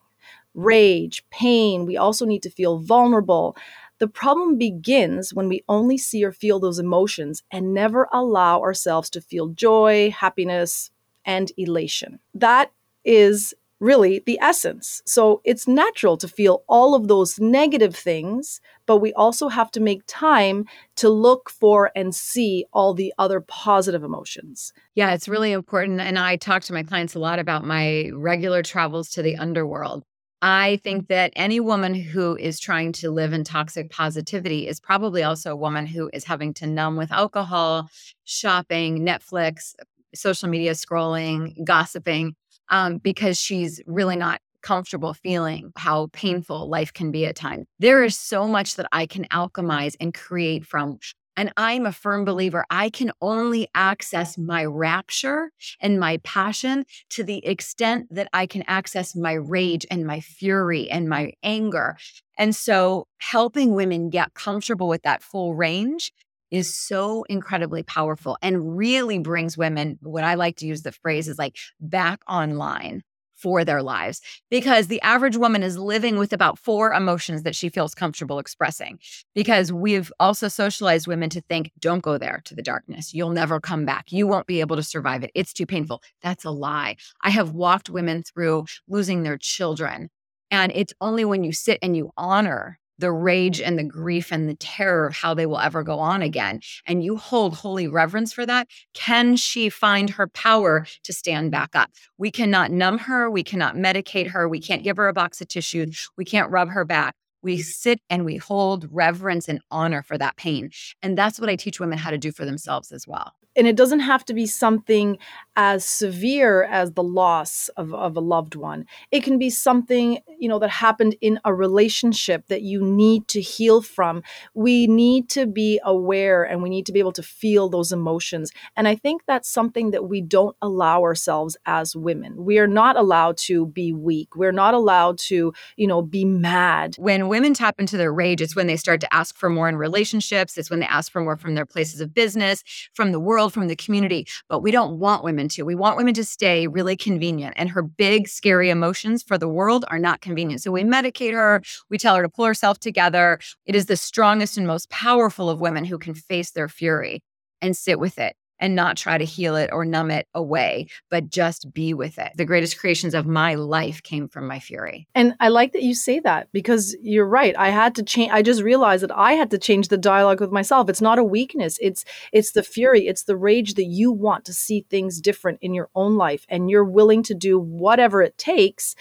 rage, 0.56 1.24
pain. 1.30 1.86
We 1.86 1.96
also 1.96 2.26
need 2.26 2.44
to 2.44 2.50
feel 2.50 2.80
vulnerable. 2.80 3.56
The 4.00 4.08
problem 4.08 4.58
begins 4.58 5.34
when 5.34 5.48
we 5.48 5.64
only 5.70 5.98
see 5.98 6.24
or 6.26 6.34
feel 6.34 6.60
those 6.60 6.80
emotions 6.80 7.44
and 7.50 7.74
never 7.74 8.10
allow 8.12 8.60
ourselves 8.62 9.10
to 9.12 9.22
feel 9.22 9.50
joy, 9.50 10.12
happiness, 10.12 10.92
and 11.28 11.52
elation. 11.58 12.20
That 12.34 12.72
is 13.06 13.54
really 13.80 14.24
the 14.26 14.40
essence. 14.42 15.02
So 15.06 15.42
it's 15.44 15.68
natural 15.68 16.18
to 16.18 16.28
feel 16.28 16.64
all 16.68 16.96
of 16.96 17.08
those 17.08 17.40
negative 17.40 17.96
things, 17.96 18.60
but 18.88 18.98
we 18.98 19.14
also 19.14 19.50
have 19.50 19.70
to 19.72 19.80
make 19.80 20.02
time 20.08 20.66
to 20.96 21.10
look 21.10 21.50
for 21.50 21.92
and 21.96 22.16
see 22.16 22.66
all 22.74 22.96
the 22.96 23.14
other 23.20 23.40
positive 23.42 24.04
emotions. 24.04 24.74
Yeah, 24.96 25.14
it's 25.14 25.28
really 25.28 25.52
important. 25.52 26.02
And 26.02 26.18
I 26.18 26.38
talk 26.38 26.64
to 26.64 26.74
my 26.74 26.82
clients 26.82 27.14
a 27.14 27.20
lot 27.20 27.38
about 27.38 27.66
my 27.66 28.10
regular 28.14 28.64
travels 28.64 29.10
to 29.12 29.22
the 29.22 29.36
underworld. 29.36 30.04
I 30.42 30.80
think 30.84 31.08
that 31.08 31.34
any 31.36 31.60
woman 31.60 31.96
who 31.96 32.36
is 32.36 32.60
trying 32.60 32.92
to 32.94 33.10
live 33.10 33.34
in 33.34 33.44
toxic 33.44 33.90
positivity 33.90 34.68
is 34.68 34.80
probably 34.80 35.24
also 35.24 35.52
a 35.52 35.56
woman 35.56 35.88
who 35.88 36.12
is 36.14 36.26
having 36.26 36.54
to 36.56 36.68
numb 36.68 36.96
with 36.96 37.12
alcohol, 37.12 37.90
shopping, 38.24 39.00
Netflix, 39.00 39.74
social 40.16 40.50
media 40.50 40.72
scrolling, 40.72 41.54
gossiping, 41.64 42.36
um, 42.70 42.98
because 42.98 43.40
she's 43.40 43.82
really 43.86 44.16
not 44.16 44.42
comfortable 44.62 45.14
feeling 45.14 45.72
how 45.78 46.10
painful 46.14 46.70
life 46.70 46.92
can 46.92 47.12
be 47.12 47.26
at 47.26 47.36
times. 47.36 47.66
There 47.80 48.04
is 48.04 48.18
so 48.18 48.48
much 48.48 48.76
that 48.76 48.88
I 48.92 49.06
can 49.06 49.26
alchemize 49.26 49.96
and 50.00 50.14
create 50.14 50.66
from. 50.66 51.00
And 51.38 51.54
I'm 51.56 51.86
a 51.86 51.92
firm 51.92 52.26
believer 52.26 52.66
I 52.72 52.90
can 52.90 53.12
only 53.22 53.68
access 53.76 54.40
my 54.40 54.66
rapture 54.66 55.52
and 55.80 56.00
my 56.00 56.18
passion 56.24 56.84
to 57.12 57.24
the 57.24 57.46
extent 57.46 58.08
that 58.10 58.28
I 58.34 58.48
can 58.48 58.64
access 58.68 59.16
my 59.16 59.34
rage 59.34 59.86
and 59.92 60.06
my 60.06 60.20
fury 60.20 60.90
and 60.90 61.08
my 61.08 61.34
anger. 61.44 61.96
And 62.40 62.56
so 62.56 63.08
helping 63.20 63.76
women 63.76 64.10
get 64.10 64.34
comfortable 64.34 64.88
with 64.88 65.04
that 65.04 65.22
full 65.22 65.54
range 65.54 66.12
is 66.52 66.74
so 66.74 67.24
incredibly 67.24 67.84
powerful 67.84 68.38
and 68.42 68.78
really 68.78 69.20
brings 69.20 69.58
women, 69.58 69.98
what 70.02 70.24
I 70.24 70.36
like 70.36 70.58
to 70.58 70.66
use 70.66 70.82
the 70.82 70.92
phrase 70.92 71.28
is 71.28 71.38
like 71.38 71.58
back 71.80 72.22
online 72.28 73.04
for 73.38 73.64
their 73.64 73.84
lives 73.84 74.20
because 74.50 74.88
the 74.88 75.02
average 75.02 75.38
woman 75.38 75.64
is 75.64 75.78
living 75.78 76.18
with 76.18 76.34
about 76.34 76.58
four 76.58 76.92
emotions 76.92 77.44
that 77.44 77.56
she 77.56 77.70
feels 77.70 77.94
comfortable 77.94 78.40
expressing. 78.40 79.00
Because 79.36 79.72
we've 79.72 80.12
also 80.20 80.48
socialized 80.48 81.08
women 81.08 81.30
to 81.30 81.42
think, 81.42 81.72
don't 81.80 82.02
go 82.02 82.18
there 82.18 82.42
to 82.46 82.56
the 82.56 82.64
darkness. 82.64 83.14
You'll 83.14 83.30
never 83.30 83.60
come 83.60 83.86
back. 83.86 84.12
You 84.12 84.28
won't 84.28 84.48
be 84.48 84.60
able 84.60 84.76
to 84.76 84.84
survive 84.84 85.24
it. 85.24 85.32
It's 85.36 85.54
too 85.54 85.66
painful. 85.66 86.02
That's 86.22 86.46
a 86.46 86.52
lie. 86.52 86.96
I 87.22 87.30
have 87.30 87.52
walked 87.52 87.90
women 87.90 88.24
through 88.24 88.66
losing 88.88 89.24
their 89.24 89.38
children. 89.38 90.10
And 90.50 90.72
it's 90.74 90.94
only 91.02 91.26
when 91.26 91.44
you 91.44 91.52
sit 91.52 91.78
and 91.82 91.96
you 91.96 92.12
honor 92.18 92.80
the 93.00 93.12
rage 93.12 93.62
and 93.62 93.78
the 93.78 93.84
grief 93.84 94.32
and 94.32 94.50
the 94.50 94.56
terror 94.56 95.08
of 95.08 95.16
how 95.16 95.34
they 95.34 95.46
will 95.46 95.60
ever 95.60 95.84
go 95.84 96.00
on 96.00 96.22
again, 96.22 96.62
and 96.86 97.04
you 97.04 97.18
hold 97.18 97.56
holy 97.56 97.88
reverence 97.88 98.34
for 98.34 98.46
that, 98.46 98.68
can 98.94 99.36
she 99.36 99.70
find 99.70 100.10
her 100.12 100.28
power 100.28 100.86
to 101.04 101.14
stand 101.14 101.52
back 101.52 101.76
up? 101.76 101.92
We 102.18 102.32
cannot 102.32 102.72
numb 102.72 102.98
her. 103.00 103.30
We 103.30 103.44
cannot 103.44 103.76
medicate 103.76 104.28
her. 104.28 104.48
We 104.48 104.60
can't 104.60 104.84
give 104.84 104.98
her 104.98 105.08
a 105.08 105.14
box 105.14 105.42
of 105.42 105.48
tissues. 105.48 106.10
We 106.18 106.26
can't 106.26 106.52
rub 106.52 106.70
her 106.70 106.86
back. 106.86 107.16
We 107.42 107.62
sit 107.62 108.00
and 108.10 108.26
we 108.26 108.38
hold 108.38 108.88
reverence 108.92 109.48
and 109.48 109.62
honor 109.72 110.02
for 110.02 110.18
that 110.18 110.36
pain. 110.38 110.72
And 111.02 111.18
that's 111.18 111.40
what 111.40 111.50
I 111.50 111.56
teach 111.56 111.80
women 111.80 111.98
how 111.98 112.10
to 112.12 112.18
do 112.18 112.32
for 112.32 112.46
themselves 112.46 112.92
as 112.92 113.08
well 113.08 113.34
and 113.58 113.68
it 113.68 113.76
doesn't 113.76 114.02
have 114.02 114.24
to 114.26 114.34
be 114.34 114.46
something 114.46 115.18
as 115.60 115.84
severe 115.84 116.64
as 116.66 116.92
the 116.92 117.02
loss 117.02 117.68
of, 117.70 117.92
of 117.92 118.16
a 118.16 118.20
loved 118.20 118.54
one. 118.54 118.86
It 119.12 119.24
can 119.24 119.40
be 119.40 119.50
something 119.50 120.20
you 120.40 120.48
know 120.48 120.60
that 120.60 120.70
happened 120.70 121.16
in 121.20 121.40
a 121.44 121.54
relationship 121.54 122.48
that 122.48 122.62
you 122.62 122.84
need 122.84 123.28
to 123.30 123.42
heal 123.42 123.82
from. 123.82 124.22
We 124.54 124.86
need 124.86 125.30
to 125.30 125.48
be 125.48 125.82
aware 125.84 126.44
and 126.44 126.62
we 126.62 126.70
need 126.70 126.86
to 126.86 126.92
be 126.92 127.00
able 127.00 127.12
to 127.14 127.24
feel 127.24 127.70
those 127.70 127.92
emotions. 127.92 128.52
And 128.76 128.88
i 128.88 128.94
think 128.96 129.24
that's 129.26 129.50
something 129.50 129.92
that 129.92 130.08
we 130.08 130.22
don't 130.22 130.56
allow 130.62 131.02
ourselves 131.02 131.58
as 131.66 131.96
women. 131.96 132.46
We 132.46 132.60
are 132.60 132.68
not 132.68 132.96
allowed 132.96 133.38
to 133.50 133.66
be 133.66 133.92
weak. 133.94 134.36
We're 134.36 134.52
not 134.52 134.76
allowed 134.76 135.18
to 135.30 135.54
you 135.76 135.88
know 135.88 136.04
be 136.04 136.24
mad. 136.24 136.96
When 137.00 137.30
women 137.30 137.56
tap 137.56 137.80
into 137.80 137.98
their 137.98 138.14
rage 138.14 138.42
it's 138.42 138.56
when 138.56 138.68
they 138.68 138.78
start 138.78 139.02
to 139.02 139.14
ask 139.14 139.36
for 139.36 139.50
more 139.50 139.68
in 139.68 139.76
relationships. 139.76 140.56
It's 140.56 140.70
when 140.70 140.82
they 140.82 140.86
ask 140.86 141.12
for 141.12 141.22
more 141.22 141.38
from 141.38 141.56
their 141.56 141.66
places 141.66 142.00
of 142.00 142.14
business 142.14 142.64
from 142.94 143.12
the 143.12 143.20
world 143.20 143.47
from 143.50 143.68
the 143.68 143.76
community, 143.76 144.28
but 144.50 144.62
we 144.62 144.72
don't 144.72 145.00
want 145.00 145.24
women 145.24 145.48
to. 145.50 145.64
We 145.64 145.76
want 145.76 145.98
women 145.98 146.14
to 146.16 146.24
stay 146.24 146.68
really 146.68 146.96
convenient. 146.96 147.54
And 147.58 147.70
her 147.70 147.82
big, 147.82 148.28
scary 148.28 148.70
emotions 148.70 149.24
for 149.24 149.38
the 149.38 149.48
world 149.48 149.86
are 149.90 150.00
not 150.00 150.22
convenient. 150.22 150.62
So 150.62 150.72
we 150.72 150.84
medicate 150.84 151.34
her, 151.34 151.62
we 151.90 151.98
tell 151.98 152.16
her 152.16 152.24
to 152.24 152.30
pull 152.30 152.46
herself 152.46 152.80
together. 152.80 153.40
It 153.66 153.76
is 153.76 153.86
the 153.88 153.98
strongest 153.98 154.58
and 154.58 154.68
most 154.68 154.90
powerful 154.90 155.50
of 155.50 155.62
women 155.62 155.86
who 155.86 155.98
can 155.98 156.14
face 156.14 156.52
their 156.52 156.70
fury 156.70 157.24
and 157.62 157.76
sit 157.76 158.00
with 158.00 158.18
it 158.20 158.36
and 158.60 158.76
not 158.76 158.98
try 158.98 159.18
to 159.18 159.26
heal 159.26 159.56
it 159.56 159.70
or 159.72 159.86
numb 159.86 160.12
it 160.12 160.28
away, 160.34 160.88
but 161.10 161.30
just 161.30 161.72
be 161.74 161.94
with 161.94 162.18
it. 162.18 162.32
The 162.36 162.46
greatest 162.46 162.80
creations 162.80 163.14
of 163.14 163.26
my 163.26 163.56
life 163.56 164.04
came 164.04 164.28
from 164.28 164.48
my 164.48 164.60
fury. 164.60 165.08
And 165.16 165.36
I 165.40 165.50
like 165.50 165.74
that 165.74 165.84
you 165.84 165.94
say 165.94 166.20
that 166.22 166.50
because 166.52 166.96
you're 167.02 167.28
right. 167.28 167.56
I 167.58 167.70
had 167.70 167.96
to 167.96 168.04
change 168.04 168.32
I 168.32 168.42
just 168.42 168.62
realized 168.62 169.04
that 169.04 169.16
I 169.16 169.34
had 169.34 169.52
to 169.52 169.58
change 169.58 169.88
the 169.88 169.98
dialogue 169.98 170.42
with 170.42 170.52
myself. 170.52 170.90
It's 170.90 171.02
not 171.02 171.20
a 171.20 171.24
weakness. 171.24 171.78
It's 171.82 172.04
it's 172.32 172.52
the 172.52 172.64
fury, 172.64 173.08
it's 173.08 173.24
the 173.24 173.38
rage 173.38 173.76
that 173.76 173.86
you 173.86 174.12
want 174.12 174.46
to 174.46 174.54
see 174.54 174.86
things 174.90 175.22
different 175.22 175.60
in 175.62 175.74
your 175.74 175.90
own 175.96 176.16
life 176.16 176.46
and 176.50 176.70
you're 176.70 176.84
willing 176.84 177.24
to 177.24 177.34
do 177.34 177.60
whatever 177.60 178.22
it 178.22 178.38
takes 178.38 178.96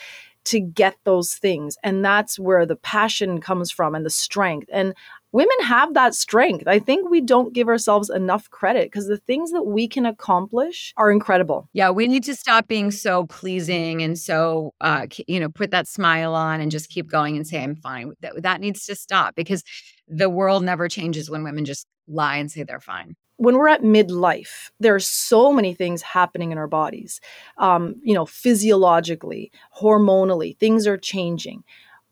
to 0.47 0.61
get 0.61 0.97
those 1.05 1.35
things. 1.35 1.77
And 1.83 2.05
that's 2.05 2.39
where 2.39 2.65
the 2.65 2.77
passion 2.77 3.41
comes 3.41 3.73
from 3.73 3.95
and 3.95 4.07
the 4.07 4.11
strength. 4.11 4.69
And 4.73 4.95
women 5.37 5.61
have 5.65 5.93
that 5.93 6.15
strength. 6.15 6.67
I 6.67 6.79
think 6.79 7.11
we 7.11 7.21
don't 7.21 7.53
give 7.53 7.69
ourselves 7.69 8.09
enough 8.09 8.49
credit 8.49 8.87
because 8.87 9.07
the 9.07 9.19
things 9.19 9.53
that 9.53 9.65
we 9.65 9.87
can 9.87 10.07
accomplish 10.07 10.95
are 10.97 11.11
incredible. 11.11 11.69
Yeah, 11.75 11.91
we 11.91 12.09
need 12.09 12.25
to 12.25 12.35
stop 12.35 12.69
being 12.69 12.91
so 12.91 13.27
pleasing 13.27 14.01
and 14.01 14.19
so, 14.19 14.73
uh, 14.81 15.07
you 15.27 15.39
know, 15.39 15.51
put 15.51 15.73
that 15.73 15.89
smile 15.89 16.35
on 16.35 16.63
and 16.63 16.71
just 16.71 16.89
keep 16.89 17.09
going 17.09 17.37
and 17.37 17.47
say, 17.47 17.63
I'm 17.63 17.77
fine. 17.77 18.15
That, 18.23 18.43
that 18.45 18.63
needs 18.63 18.87
to 18.87 18.95
stop 18.95 19.35
because 19.35 19.63
the 20.09 20.31
world 20.31 20.65
never 20.65 20.89
changes 20.89 21.29
when 21.29 21.45
women 21.45 21.67
just 21.67 21.87
lie 22.09 22.37
and 22.37 22.51
say 22.51 22.63
they're 22.63 22.81
fine 22.81 23.15
when 23.39 23.57
we're 23.57 23.69
at 23.69 23.83
midlife, 23.83 24.71
there 24.81 24.95
are 24.95 25.01
so 25.01 25.53
many 25.53 25.75
things 25.75 26.01
happening 26.01 26.53
in 26.53 26.59
our 26.59 26.67
bodies. 26.67 27.21
Um, 27.59 27.97
you 28.03 28.15
know, 28.15 28.25
physiologically, 28.25 29.53
hormonally, 29.79 30.57
things 30.57 30.87
are 30.87 30.97
changing 30.97 31.63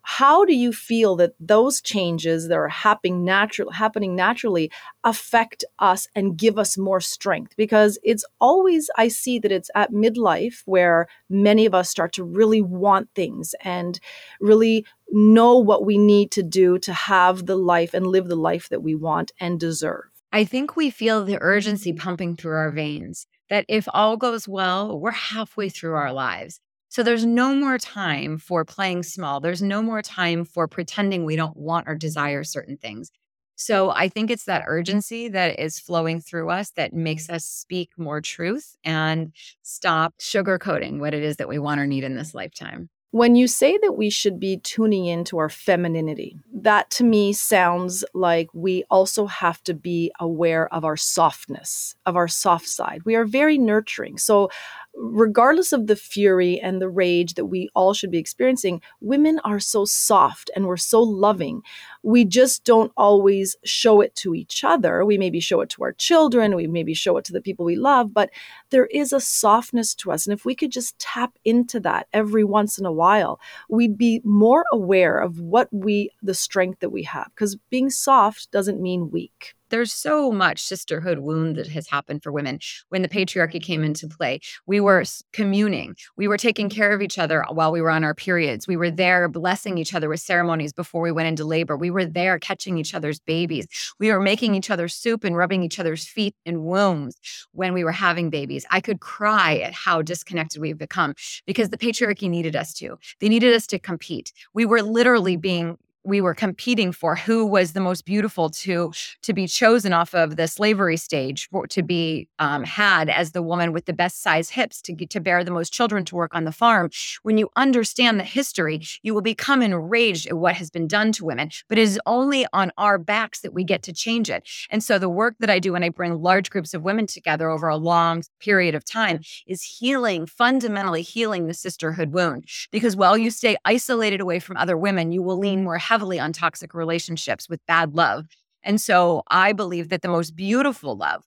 how 0.06 0.44
do 0.44 0.54
you 0.54 0.70
feel 0.70 1.16
that 1.16 1.32
those 1.40 1.80
changes 1.80 2.48
that 2.48 2.56
are 2.56 2.68
happening 2.68 3.24
natural 3.24 3.70
happening 3.70 4.14
naturally 4.14 4.70
affect 5.02 5.64
us 5.78 6.06
and 6.14 6.36
give 6.36 6.58
us 6.58 6.76
more 6.76 7.00
strength? 7.00 7.54
Because 7.56 7.98
it's 8.04 8.24
always 8.40 8.90
i 8.96 9.08
see 9.08 9.38
that 9.38 9.50
it's 9.50 9.70
at 9.74 9.92
midlife 9.92 10.62
where 10.66 11.06
many 11.30 11.64
of 11.64 11.74
us 11.74 11.88
start 11.88 12.12
to 12.12 12.22
really 12.22 12.60
want 12.60 13.08
things 13.14 13.54
and 13.62 13.98
really 14.40 14.84
know 15.10 15.56
what 15.56 15.86
we 15.86 15.96
need 15.96 16.30
to 16.30 16.42
do 16.42 16.78
to 16.78 16.92
have 16.92 17.46
the 17.46 17.56
life 17.56 17.94
and 17.94 18.06
live 18.06 18.28
the 18.28 18.36
life 18.36 18.68
that 18.68 18.82
we 18.82 18.94
want 18.94 19.32
and 19.40 19.58
deserve. 19.58 20.04
I 20.32 20.44
think 20.44 20.76
we 20.76 20.90
feel 20.90 21.24
the 21.24 21.38
urgency 21.40 21.92
pumping 21.92 22.36
through 22.36 22.56
our 22.56 22.70
veins 22.70 23.26
that 23.50 23.64
if 23.68 23.86
all 23.92 24.16
goes 24.16 24.48
well 24.48 24.98
we're 24.98 25.10
halfway 25.12 25.68
through 25.68 25.94
our 25.94 26.12
lives 26.12 26.60
so 26.94 27.02
there's 27.02 27.26
no 27.26 27.56
more 27.56 27.76
time 27.76 28.38
for 28.38 28.64
playing 28.64 29.02
small. 29.02 29.40
There's 29.40 29.60
no 29.60 29.82
more 29.82 30.00
time 30.00 30.44
for 30.44 30.68
pretending 30.68 31.24
we 31.24 31.34
don't 31.34 31.56
want 31.56 31.88
or 31.88 31.96
desire 31.96 32.44
certain 32.44 32.76
things. 32.76 33.10
So 33.56 33.90
I 33.90 34.08
think 34.08 34.30
it's 34.30 34.44
that 34.44 34.62
urgency 34.68 35.26
that 35.26 35.58
is 35.58 35.80
flowing 35.80 36.20
through 36.20 36.50
us 36.50 36.70
that 36.76 36.92
makes 36.92 37.28
us 37.28 37.44
speak 37.44 37.90
more 37.98 38.20
truth 38.20 38.76
and 38.84 39.32
stop 39.62 40.14
sugarcoating 40.20 41.00
what 41.00 41.14
it 41.14 41.24
is 41.24 41.38
that 41.38 41.48
we 41.48 41.58
want 41.58 41.80
or 41.80 41.86
need 41.88 42.04
in 42.04 42.14
this 42.14 42.32
lifetime. 42.32 42.88
When 43.10 43.34
you 43.34 43.48
say 43.48 43.76
that 43.78 43.92
we 43.92 44.08
should 44.08 44.38
be 44.38 44.58
tuning 44.58 45.06
into 45.06 45.38
our 45.38 45.48
femininity, 45.48 46.36
that 46.52 46.90
to 46.90 47.04
me 47.04 47.32
sounds 47.32 48.04
like 48.14 48.48
we 48.52 48.84
also 48.88 49.26
have 49.26 49.62
to 49.64 49.74
be 49.74 50.12
aware 50.20 50.72
of 50.74 50.84
our 50.84 50.96
softness, 50.96 51.94
of 52.06 52.14
our 52.16 52.28
soft 52.28 52.68
side. 52.68 53.02
We 53.04 53.14
are 53.16 53.24
very 53.24 53.58
nurturing. 53.58 54.18
So 54.18 54.50
regardless 54.96 55.72
of 55.72 55.86
the 55.86 55.96
fury 55.96 56.60
and 56.60 56.80
the 56.80 56.88
rage 56.88 57.34
that 57.34 57.46
we 57.46 57.68
all 57.74 57.94
should 57.94 58.10
be 58.10 58.18
experiencing, 58.18 58.80
women 59.00 59.40
are 59.44 59.60
so 59.60 59.84
soft 59.84 60.50
and 60.54 60.66
we're 60.66 60.76
so 60.76 61.02
loving. 61.02 61.62
We 62.02 62.24
just 62.24 62.64
don't 62.64 62.92
always 62.96 63.56
show 63.64 64.00
it 64.00 64.14
to 64.16 64.34
each 64.34 64.64
other. 64.64 65.04
We 65.04 65.18
maybe 65.18 65.40
show 65.40 65.60
it 65.60 65.70
to 65.70 65.82
our 65.84 65.92
children, 65.92 66.54
we 66.56 66.66
maybe 66.66 66.94
show 66.94 67.16
it 67.16 67.24
to 67.26 67.32
the 67.32 67.40
people 67.40 67.64
we 67.64 67.76
love, 67.76 68.14
but 68.14 68.30
there 68.70 68.86
is 68.86 69.12
a 69.12 69.20
softness 69.20 69.94
to 69.96 70.12
us. 70.12 70.26
And 70.26 70.34
if 70.34 70.44
we 70.44 70.54
could 70.54 70.70
just 70.70 70.98
tap 70.98 71.38
into 71.44 71.80
that 71.80 72.06
every 72.12 72.44
once 72.44 72.78
in 72.78 72.86
a 72.86 72.92
while, 72.92 73.40
we'd 73.68 73.98
be 73.98 74.20
more 74.24 74.64
aware 74.72 75.18
of 75.18 75.40
what 75.40 75.68
we, 75.72 76.10
the 76.22 76.34
strength 76.34 76.80
that 76.80 76.90
we 76.90 77.02
have. 77.04 77.28
Because 77.34 77.56
being 77.70 77.90
soft 77.90 78.50
doesn't 78.50 78.80
mean 78.80 79.10
weak 79.10 79.54
there's 79.74 79.92
so 79.92 80.30
much 80.30 80.62
sisterhood 80.62 81.18
wound 81.18 81.56
that 81.56 81.66
has 81.66 81.88
happened 81.88 82.22
for 82.22 82.30
women 82.30 82.60
when 82.90 83.02
the 83.02 83.08
patriarchy 83.08 83.60
came 83.60 83.82
into 83.82 84.06
play. 84.06 84.38
We 84.66 84.78
were 84.78 85.02
communing, 85.32 85.96
we 86.16 86.28
were 86.28 86.36
taking 86.36 86.68
care 86.68 86.92
of 86.92 87.02
each 87.02 87.18
other 87.18 87.44
while 87.50 87.72
we 87.72 87.80
were 87.80 87.90
on 87.90 88.04
our 88.04 88.14
periods. 88.14 88.68
We 88.68 88.76
were 88.76 88.92
there 88.92 89.28
blessing 89.28 89.76
each 89.76 89.92
other 89.92 90.08
with 90.08 90.20
ceremonies 90.20 90.72
before 90.72 91.02
we 91.02 91.10
went 91.10 91.26
into 91.26 91.44
labor. 91.44 91.76
We 91.76 91.90
were 91.90 92.04
there 92.04 92.38
catching 92.38 92.78
each 92.78 92.94
other's 92.94 93.18
babies. 93.18 93.66
We 93.98 94.12
were 94.12 94.20
making 94.20 94.54
each 94.54 94.70
other 94.70 94.86
soup 94.86 95.24
and 95.24 95.36
rubbing 95.36 95.64
each 95.64 95.80
other's 95.80 96.06
feet 96.06 96.36
and 96.46 96.62
wombs 96.62 97.16
when 97.50 97.74
we 97.74 97.82
were 97.82 97.90
having 97.90 98.30
babies. 98.30 98.64
I 98.70 98.80
could 98.80 99.00
cry 99.00 99.56
at 99.56 99.74
how 99.74 100.02
disconnected 100.02 100.62
we've 100.62 100.78
become 100.78 101.14
because 101.46 101.70
the 101.70 101.78
patriarchy 101.78 102.30
needed 102.30 102.54
us 102.54 102.74
to. 102.74 102.96
They 103.18 103.28
needed 103.28 103.52
us 103.52 103.66
to 103.66 103.80
compete. 103.80 104.32
We 104.52 104.66
were 104.66 104.82
literally 104.82 105.36
being 105.36 105.78
we 106.04 106.20
were 106.20 106.34
competing 106.34 106.92
for 106.92 107.16
who 107.16 107.46
was 107.46 107.72
the 107.72 107.80
most 107.80 108.04
beautiful 108.04 108.50
to 108.50 108.92
to 109.22 109.32
be 109.32 109.46
chosen 109.46 109.92
off 109.92 110.14
of 110.14 110.36
the 110.36 110.46
slavery 110.46 110.96
stage 110.96 111.48
for, 111.48 111.66
to 111.66 111.82
be 111.82 112.28
um, 112.38 112.62
had 112.62 113.08
as 113.08 113.32
the 113.32 113.42
woman 113.42 113.72
with 113.72 113.86
the 113.86 113.92
best 113.92 114.22
size 114.22 114.50
hips 114.50 114.82
to 114.82 114.94
to 114.94 115.20
bear 115.20 115.42
the 115.42 115.50
most 115.50 115.72
children 115.72 116.04
to 116.04 116.14
work 116.14 116.34
on 116.34 116.44
the 116.44 116.52
farm. 116.52 116.90
When 117.22 117.38
you 117.38 117.48
understand 117.56 118.20
the 118.20 118.24
history, 118.24 118.82
you 119.02 119.14
will 119.14 119.22
become 119.22 119.62
enraged 119.62 120.26
at 120.26 120.36
what 120.36 120.54
has 120.56 120.70
been 120.70 120.86
done 120.86 121.12
to 121.12 121.24
women. 121.24 121.50
But 121.68 121.78
it 121.78 121.82
is 121.82 122.00
only 122.06 122.46
on 122.52 122.70
our 122.76 122.98
backs 122.98 123.40
that 123.40 123.54
we 123.54 123.64
get 123.64 123.82
to 123.84 123.92
change 123.92 124.28
it. 124.30 124.46
And 124.70 124.82
so 124.82 124.98
the 124.98 125.08
work 125.08 125.36
that 125.40 125.50
I 125.50 125.58
do 125.58 125.72
when 125.72 125.84
I 125.84 125.88
bring 125.88 126.20
large 126.20 126.50
groups 126.50 126.74
of 126.74 126.82
women 126.82 127.06
together 127.06 127.48
over 127.48 127.68
a 127.68 127.76
long 127.76 128.22
period 128.40 128.74
of 128.74 128.84
time 128.84 129.20
is 129.46 129.62
healing, 129.62 130.26
fundamentally 130.26 131.02
healing 131.02 131.46
the 131.46 131.54
sisterhood 131.54 132.12
wound. 132.12 132.44
Because 132.70 132.96
while 132.96 133.16
you 133.16 133.30
stay 133.30 133.56
isolated 133.64 134.20
away 134.20 134.38
from 134.38 134.56
other 134.56 134.76
women, 134.76 135.10
you 135.10 135.22
will 135.22 135.38
lean 135.38 135.64
more 135.64 135.78
heavily 135.78 135.93
on 136.02 136.32
toxic 136.32 136.74
relationships 136.74 137.48
with 137.48 137.64
bad 137.66 137.94
love. 137.94 138.26
And 138.62 138.80
so 138.80 139.22
I 139.28 139.52
believe 139.52 139.90
that 139.90 140.02
the 140.02 140.08
most 140.08 140.34
beautiful 140.34 140.96
love, 140.96 141.24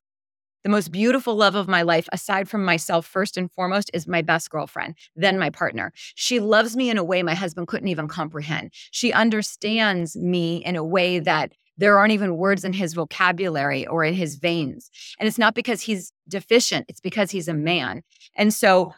the 0.64 0.70
most 0.70 0.92
beautiful 0.92 1.36
love 1.36 1.56
of 1.56 1.68
my 1.68 1.82
life, 1.82 2.10
aside 2.12 2.50
from 2.50 2.66
myself, 2.66 3.06
first 3.06 3.38
and 3.38 3.52
foremost, 3.52 3.90
is 3.94 4.08
my 4.08 4.22
best 4.22 4.50
girlfriend, 4.50 4.96
then 5.16 5.40
my 5.40 5.50
partner. 5.50 5.94
She 6.16 6.40
loves 6.40 6.76
me 6.76 6.90
in 6.90 6.98
a 6.98 7.04
way 7.04 7.24
my 7.24 7.36
husband 7.36 7.68
couldn't 7.68 7.88
even 7.88 8.08
comprehend. 8.08 8.72
She 8.92 9.14
understands 9.14 10.16
me 10.16 10.58
in 10.58 10.76
a 10.76 10.84
way 10.84 11.20
that 11.20 11.54
there 11.78 11.98
aren't 11.98 12.14
even 12.14 12.38
words 12.38 12.66
in 12.66 12.74
his 12.74 12.94
vocabulary 12.94 13.86
or 13.88 14.04
in 14.04 14.16
his 14.16 14.36
veins. 14.36 14.90
And 15.20 15.28
it's 15.28 15.38
not 15.38 15.54
because 15.54 15.82
he's 15.82 16.12
deficient, 16.28 16.86
it's 16.90 17.00
because 17.00 17.32
he's 17.32 17.48
a 17.48 17.54
man. 17.54 18.02
And 18.36 18.54
so 18.54 18.94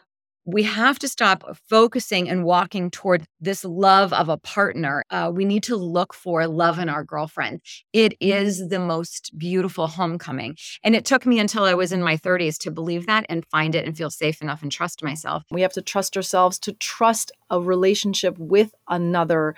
we 0.52 0.62
have 0.64 0.98
to 1.00 1.08
stop 1.08 1.44
focusing 1.68 2.28
and 2.28 2.44
walking 2.44 2.90
toward 2.90 3.24
this 3.40 3.64
love 3.64 4.12
of 4.12 4.28
a 4.28 4.36
partner. 4.38 5.04
Uh, 5.10 5.30
we 5.32 5.44
need 5.44 5.62
to 5.64 5.76
look 5.76 6.14
for 6.14 6.46
love 6.46 6.78
in 6.78 6.88
our 6.88 7.04
girlfriend. 7.04 7.60
It 7.92 8.14
is 8.20 8.68
the 8.68 8.78
most 8.78 9.36
beautiful 9.36 9.86
homecoming. 9.86 10.56
And 10.82 10.94
it 10.96 11.04
took 11.04 11.26
me 11.26 11.38
until 11.38 11.64
I 11.64 11.74
was 11.74 11.92
in 11.92 12.02
my 12.02 12.16
30s 12.16 12.58
to 12.58 12.70
believe 12.70 13.06
that 13.06 13.26
and 13.28 13.46
find 13.46 13.74
it 13.74 13.86
and 13.86 13.96
feel 13.96 14.10
safe 14.10 14.42
enough 14.42 14.62
and 14.62 14.72
trust 14.72 15.02
myself. 15.02 15.44
We 15.50 15.62
have 15.62 15.72
to 15.74 15.82
trust 15.82 16.16
ourselves 16.16 16.58
to 16.60 16.72
trust 16.74 17.32
a 17.50 17.60
relationship 17.60 18.36
with 18.38 18.74
another 18.88 19.54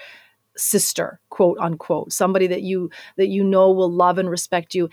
sister 0.57 1.19
quote 1.31 1.57
unquote 1.61 2.13
somebody 2.13 2.47
that 2.47 2.61
you 2.61 2.91
that 3.17 3.29
you 3.29 3.43
know 3.43 3.71
will 3.71 3.91
love 3.91 4.19
and 4.19 4.29
respect 4.29 4.75
you 4.75 4.89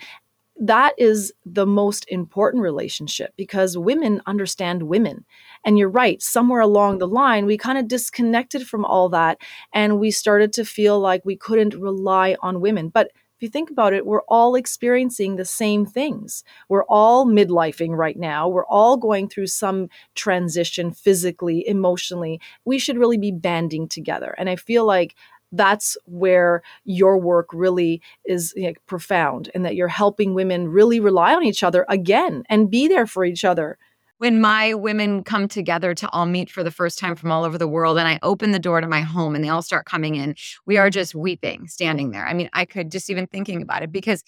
that 0.60 0.94
is 0.98 1.32
the 1.46 1.66
most 1.66 2.04
important 2.08 2.62
relationship 2.62 3.32
because 3.36 3.78
women 3.78 4.20
understand 4.26 4.82
women. 4.82 5.24
And 5.64 5.78
you're 5.78 5.88
right, 5.88 6.20
somewhere 6.22 6.60
along 6.60 6.98
the 6.98 7.08
line, 7.08 7.46
we 7.46 7.56
kind 7.56 7.78
of 7.78 7.88
disconnected 7.88 8.66
from 8.66 8.84
all 8.84 9.08
that 9.08 9.38
and 9.72 9.98
we 9.98 10.10
started 10.10 10.52
to 10.54 10.64
feel 10.64 11.00
like 11.00 11.24
we 11.24 11.36
couldn't 11.36 11.74
rely 11.74 12.36
on 12.42 12.60
women. 12.60 12.90
But 12.90 13.06
if 13.40 13.44
you 13.44 13.48
think 13.48 13.70
about 13.70 13.94
it, 13.94 14.04
we're 14.04 14.20
all 14.28 14.54
experiencing 14.54 15.36
the 15.36 15.46
same 15.46 15.86
things. 15.86 16.44
We're 16.68 16.84
all 16.84 17.24
midlifing 17.24 17.96
right 17.96 18.18
now. 18.18 18.46
We're 18.46 18.66
all 18.66 18.98
going 18.98 19.30
through 19.30 19.46
some 19.46 19.88
transition 20.14 20.92
physically, 20.92 21.66
emotionally. 21.66 22.38
We 22.66 22.78
should 22.78 22.98
really 22.98 23.16
be 23.16 23.32
banding 23.32 23.88
together. 23.88 24.34
And 24.36 24.50
I 24.50 24.56
feel 24.56 24.84
like 24.84 25.14
that's 25.52 25.96
where 26.04 26.62
your 26.84 27.18
work 27.18 27.48
really 27.52 28.00
is 28.24 28.52
you 28.56 28.68
know, 28.68 28.74
profound 28.86 29.50
and 29.54 29.64
that 29.64 29.74
you're 29.76 29.88
helping 29.88 30.34
women 30.34 30.68
really 30.68 31.00
rely 31.00 31.34
on 31.34 31.44
each 31.44 31.62
other 31.62 31.84
again 31.88 32.44
and 32.48 32.70
be 32.70 32.88
there 32.88 33.06
for 33.06 33.24
each 33.24 33.44
other 33.44 33.78
when 34.20 34.38
my 34.38 34.74
women 34.74 35.24
come 35.24 35.48
together 35.48 35.94
to 35.94 36.06
all 36.10 36.26
meet 36.26 36.50
for 36.50 36.62
the 36.62 36.70
first 36.70 36.98
time 36.98 37.16
from 37.16 37.32
all 37.32 37.42
over 37.42 37.56
the 37.56 37.66
world 37.66 37.96
and 37.96 38.06
I 38.06 38.18
open 38.22 38.52
the 38.52 38.58
door 38.58 38.82
to 38.82 38.86
my 38.86 39.00
home 39.00 39.34
and 39.34 39.42
they 39.42 39.48
all 39.48 39.62
start 39.62 39.86
coming 39.86 40.14
in, 40.14 40.34
we 40.66 40.76
are 40.76 40.90
just 40.90 41.14
weeping 41.14 41.66
standing 41.68 42.10
there. 42.10 42.26
I 42.26 42.34
mean, 42.34 42.50
I 42.52 42.66
could 42.66 42.92
just 42.92 43.08
even 43.08 43.26
thinking 43.26 43.62
about 43.62 43.82
it 43.82 43.90
because 43.90 44.22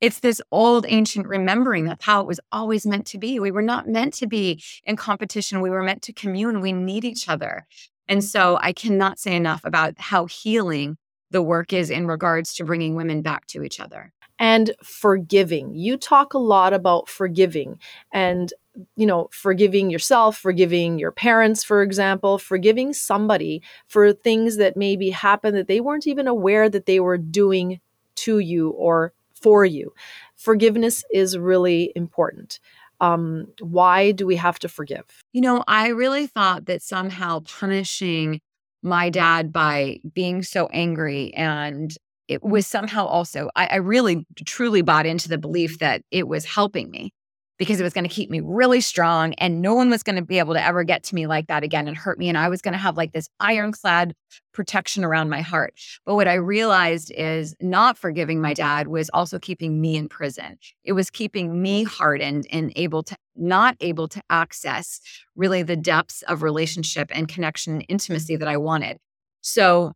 it's 0.00 0.20
this 0.20 0.40
old 0.50 0.86
ancient 0.88 1.26
remembering 1.26 1.84
that's 1.84 2.06
how 2.06 2.22
it 2.22 2.26
was 2.26 2.40
always 2.52 2.86
meant 2.86 3.06
to 3.08 3.18
be. 3.18 3.38
We 3.38 3.50
were 3.50 3.60
not 3.60 3.86
meant 3.86 4.14
to 4.14 4.26
be 4.26 4.62
in 4.84 4.96
competition. 4.96 5.60
We 5.60 5.68
were 5.68 5.82
meant 5.82 6.00
to 6.02 6.14
commune. 6.14 6.62
We 6.62 6.72
need 6.72 7.04
each 7.04 7.28
other. 7.28 7.66
And 8.08 8.22
so 8.22 8.58
I 8.60 8.72
cannot 8.72 9.18
say 9.18 9.34
enough 9.34 9.62
about 9.64 9.94
how 9.98 10.26
healing 10.26 10.96
the 11.30 11.42
work 11.42 11.72
is 11.72 11.90
in 11.90 12.06
regards 12.06 12.54
to 12.54 12.64
bringing 12.64 12.94
women 12.94 13.22
back 13.22 13.46
to 13.48 13.62
each 13.62 13.80
other. 13.80 14.12
And 14.38 14.72
forgiving. 14.82 15.74
You 15.74 15.96
talk 15.96 16.34
a 16.34 16.38
lot 16.38 16.72
about 16.72 17.08
forgiving 17.08 17.78
and, 18.12 18.52
you 18.96 19.06
know, 19.06 19.28
forgiving 19.32 19.90
yourself, 19.90 20.36
forgiving 20.36 20.98
your 20.98 21.12
parents, 21.12 21.62
for 21.62 21.82
example, 21.82 22.38
forgiving 22.38 22.92
somebody 22.92 23.62
for 23.86 24.12
things 24.12 24.56
that 24.56 24.76
maybe 24.76 25.10
happened 25.10 25.56
that 25.56 25.68
they 25.68 25.80
weren't 25.80 26.06
even 26.06 26.26
aware 26.26 26.68
that 26.68 26.86
they 26.86 26.98
were 26.98 27.18
doing 27.18 27.80
to 28.16 28.40
you 28.40 28.70
or 28.70 29.12
for 29.40 29.64
you. 29.64 29.92
Forgiveness 30.36 31.04
is 31.12 31.38
really 31.38 31.92
important 31.94 32.58
um, 33.00 33.46
why 33.60 34.12
do 34.12 34.26
we 34.26 34.36
have 34.36 34.58
to 34.60 34.68
forgive? 34.68 35.04
You 35.32 35.40
know, 35.40 35.64
I 35.66 35.88
really 35.88 36.26
thought 36.26 36.66
that 36.66 36.82
somehow 36.82 37.40
punishing 37.40 38.40
my 38.82 39.10
dad 39.10 39.52
by 39.52 39.98
being 40.12 40.42
so 40.42 40.68
angry 40.72 41.32
and 41.34 41.94
it 42.28 42.42
was 42.42 42.66
somehow 42.66 43.06
also, 43.06 43.50
I, 43.54 43.66
I 43.66 43.76
really 43.76 44.26
truly 44.44 44.82
bought 44.82 45.06
into 45.06 45.28
the 45.28 45.38
belief 45.38 45.78
that 45.78 46.02
it 46.10 46.28
was 46.28 46.44
helping 46.44 46.90
me 46.90 47.12
because 47.58 47.80
it 47.80 47.84
was 47.84 47.92
going 47.92 48.04
to 48.04 48.14
keep 48.14 48.30
me 48.30 48.40
really 48.40 48.80
strong 48.80 49.34
and 49.34 49.62
no 49.62 49.74
one 49.74 49.90
was 49.90 50.02
going 50.02 50.16
to 50.16 50.22
be 50.22 50.38
able 50.38 50.54
to 50.54 50.62
ever 50.62 50.84
get 50.84 51.02
to 51.04 51.14
me 51.14 51.26
like 51.26 51.46
that 51.46 51.62
again 51.62 51.86
and 51.86 51.96
hurt 51.96 52.18
me 52.18 52.28
and 52.28 52.38
i 52.38 52.48
was 52.48 52.60
going 52.60 52.72
to 52.72 52.78
have 52.78 52.96
like 52.96 53.12
this 53.12 53.28
ironclad 53.40 54.14
protection 54.52 55.04
around 55.04 55.28
my 55.28 55.40
heart. 55.40 55.74
But 56.06 56.14
what 56.14 56.28
i 56.28 56.34
realized 56.34 57.12
is 57.14 57.54
not 57.60 57.98
forgiving 57.98 58.40
my 58.40 58.54
dad 58.54 58.88
was 58.88 59.10
also 59.12 59.38
keeping 59.38 59.80
me 59.80 59.96
in 59.96 60.08
prison. 60.08 60.58
It 60.84 60.92
was 60.92 61.10
keeping 61.10 61.60
me 61.60 61.84
hardened 61.84 62.46
and 62.50 62.72
able 62.76 63.02
to 63.04 63.16
not 63.36 63.76
able 63.80 64.08
to 64.08 64.22
access 64.30 65.00
really 65.34 65.62
the 65.62 65.76
depths 65.76 66.22
of 66.22 66.42
relationship 66.42 67.10
and 67.12 67.28
connection 67.28 67.74
and 67.74 67.86
intimacy 67.88 68.36
that 68.36 68.48
i 68.48 68.56
wanted. 68.56 68.98
So 69.40 69.92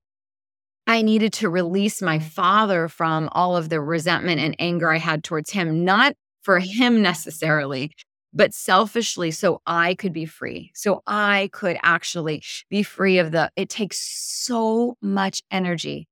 I 0.86 1.02
needed 1.02 1.34
to 1.34 1.50
release 1.50 2.00
my 2.00 2.18
father 2.18 2.88
from 2.88 3.28
all 3.32 3.56
of 3.56 3.68
the 3.68 3.80
resentment 3.80 4.40
and 4.40 4.56
anger 4.58 4.90
I 4.90 4.96
had 4.96 5.22
towards 5.22 5.50
him, 5.50 5.84
not 5.84 6.14
for 6.48 6.60
him 6.60 7.02
necessarily, 7.02 7.92
but 8.32 8.54
selfishly 8.54 9.30
so 9.30 9.60
I 9.66 9.94
could 9.94 10.14
be 10.14 10.24
free. 10.24 10.70
So 10.74 11.02
I 11.06 11.50
could 11.52 11.76
actually 11.82 12.42
be 12.70 12.82
free 12.82 13.18
of 13.18 13.32
the, 13.32 13.50
it 13.54 13.68
takes 13.68 14.00
so 14.00 14.96
much 15.02 15.42
energy 15.50 16.08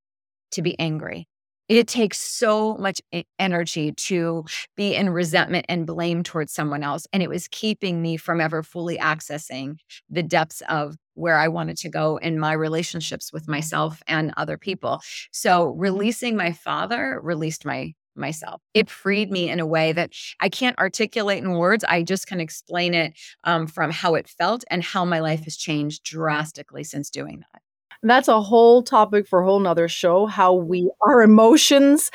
to 0.51 0.61
be 0.61 0.79
angry. 0.79 1.27
It 1.71 1.89
takes 1.89 2.21
so 2.21 2.77
much 2.77 3.01
energy 3.39 3.93
to 3.93 4.45
be 4.77 4.95
in 4.95 5.09
resentment 5.09 5.65
and 5.71 5.87
blame 5.87 6.23
towards 6.23 6.53
someone 6.53 6.83
else. 6.83 7.07
And 7.15 7.23
it 7.23 7.31
was 7.31 7.49
keeping 7.49 8.03
me 8.03 8.19
from 8.19 8.39
ever 8.39 8.63
fully 8.63 8.99
accessing 8.99 9.77
the 10.11 10.23
depths 10.23 10.61
of 10.69 10.97
where 11.15 11.39
I 11.39 11.49
wanted 11.49 11.79
to 11.79 11.89
go 11.89 12.19
in 12.19 12.39
my 12.39 12.53
relationships 12.53 13.33
with 13.33 13.49
myself 13.49 14.03
and 14.07 14.35
other 14.37 14.59
people. 14.59 15.01
So 15.33 15.69
releasing 15.69 16.37
my 16.37 16.53
father 16.53 17.21
released 17.23 17.65
my 17.65 17.95
myself. 18.17 18.61
It 18.75 18.91
freed 18.91 19.31
me 19.31 19.49
in 19.51 19.61
a 19.61 19.67
way 19.67 19.93
that 19.93 20.13
I 20.41 20.49
can't 20.49 20.79
articulate 20.79 21.43
in 21.43 21.53
words. 21.53 21.85
I 21.85 22.03
just 22.03 22.27
can 22.27 22.41
explain 22.41 22.95
it 22.95 23.15
um, 23.45 23.67
from 23.67 23.91
how 23.91 24.15
it 24.15 24.29
felt 24.29 24.65
and 24.71 24.83
how 24.83 25.05
my 25.05 25.21
life 25.21 25.45
has 25.45 25.57
changed 25.57 26.05
drastically 26.05 26.85
since 26.85 27.11
doing 27.11 27.45
that. 27.53 27.63
That's 28.03 28.29
a 28.29 28.41
whole 28.41 28.83
topic 28.83 29.27
for 29.27 29.41
a 29.41 29.47
whole 29.47 29.59
nother 29.59 29.89
show. 29.89 30.27
How 30.27 30.55
we 30.55 30.89
our 31.07 31.23
emotions 31.23 32.11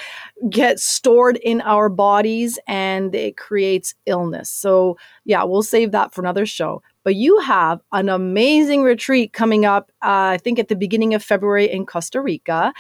get 0.50 0.80
stored 0.80 1.38
in 1.38 1.62
our 1.62 1.90
bodies 1.90 2.60
and 2.68 3.14
it 3.16 3.36
creates 3.36 3.94
illness. 4.06 4.50
So 4.50 4.98
yeah, 5.26 5.44
we'll 5.44 5.64
save 5.64 5.92
that 5.92 6.14
for 6.14 6.22
another 6.22 6.46
show. 6.46 6.82
But 7.04 7.16
you 7.16 7.40
have 7.40 7.82
an 7.92 8.10
amazing 8.10 8.84
retreat 8.84 9.34
coming 9.34 9.66
up, 9.66 9.92
uh, 10.04 10.36
I 10.36 10.38
think 10.38 10.60
at 10.60 10.68
the 10.68 10.76
beginning 10.76 11.14
of 11.14 11.24
February 11.24 11.70
in 11.70 11.86
Costa 11.86 12.22
Rica 12.22 12.74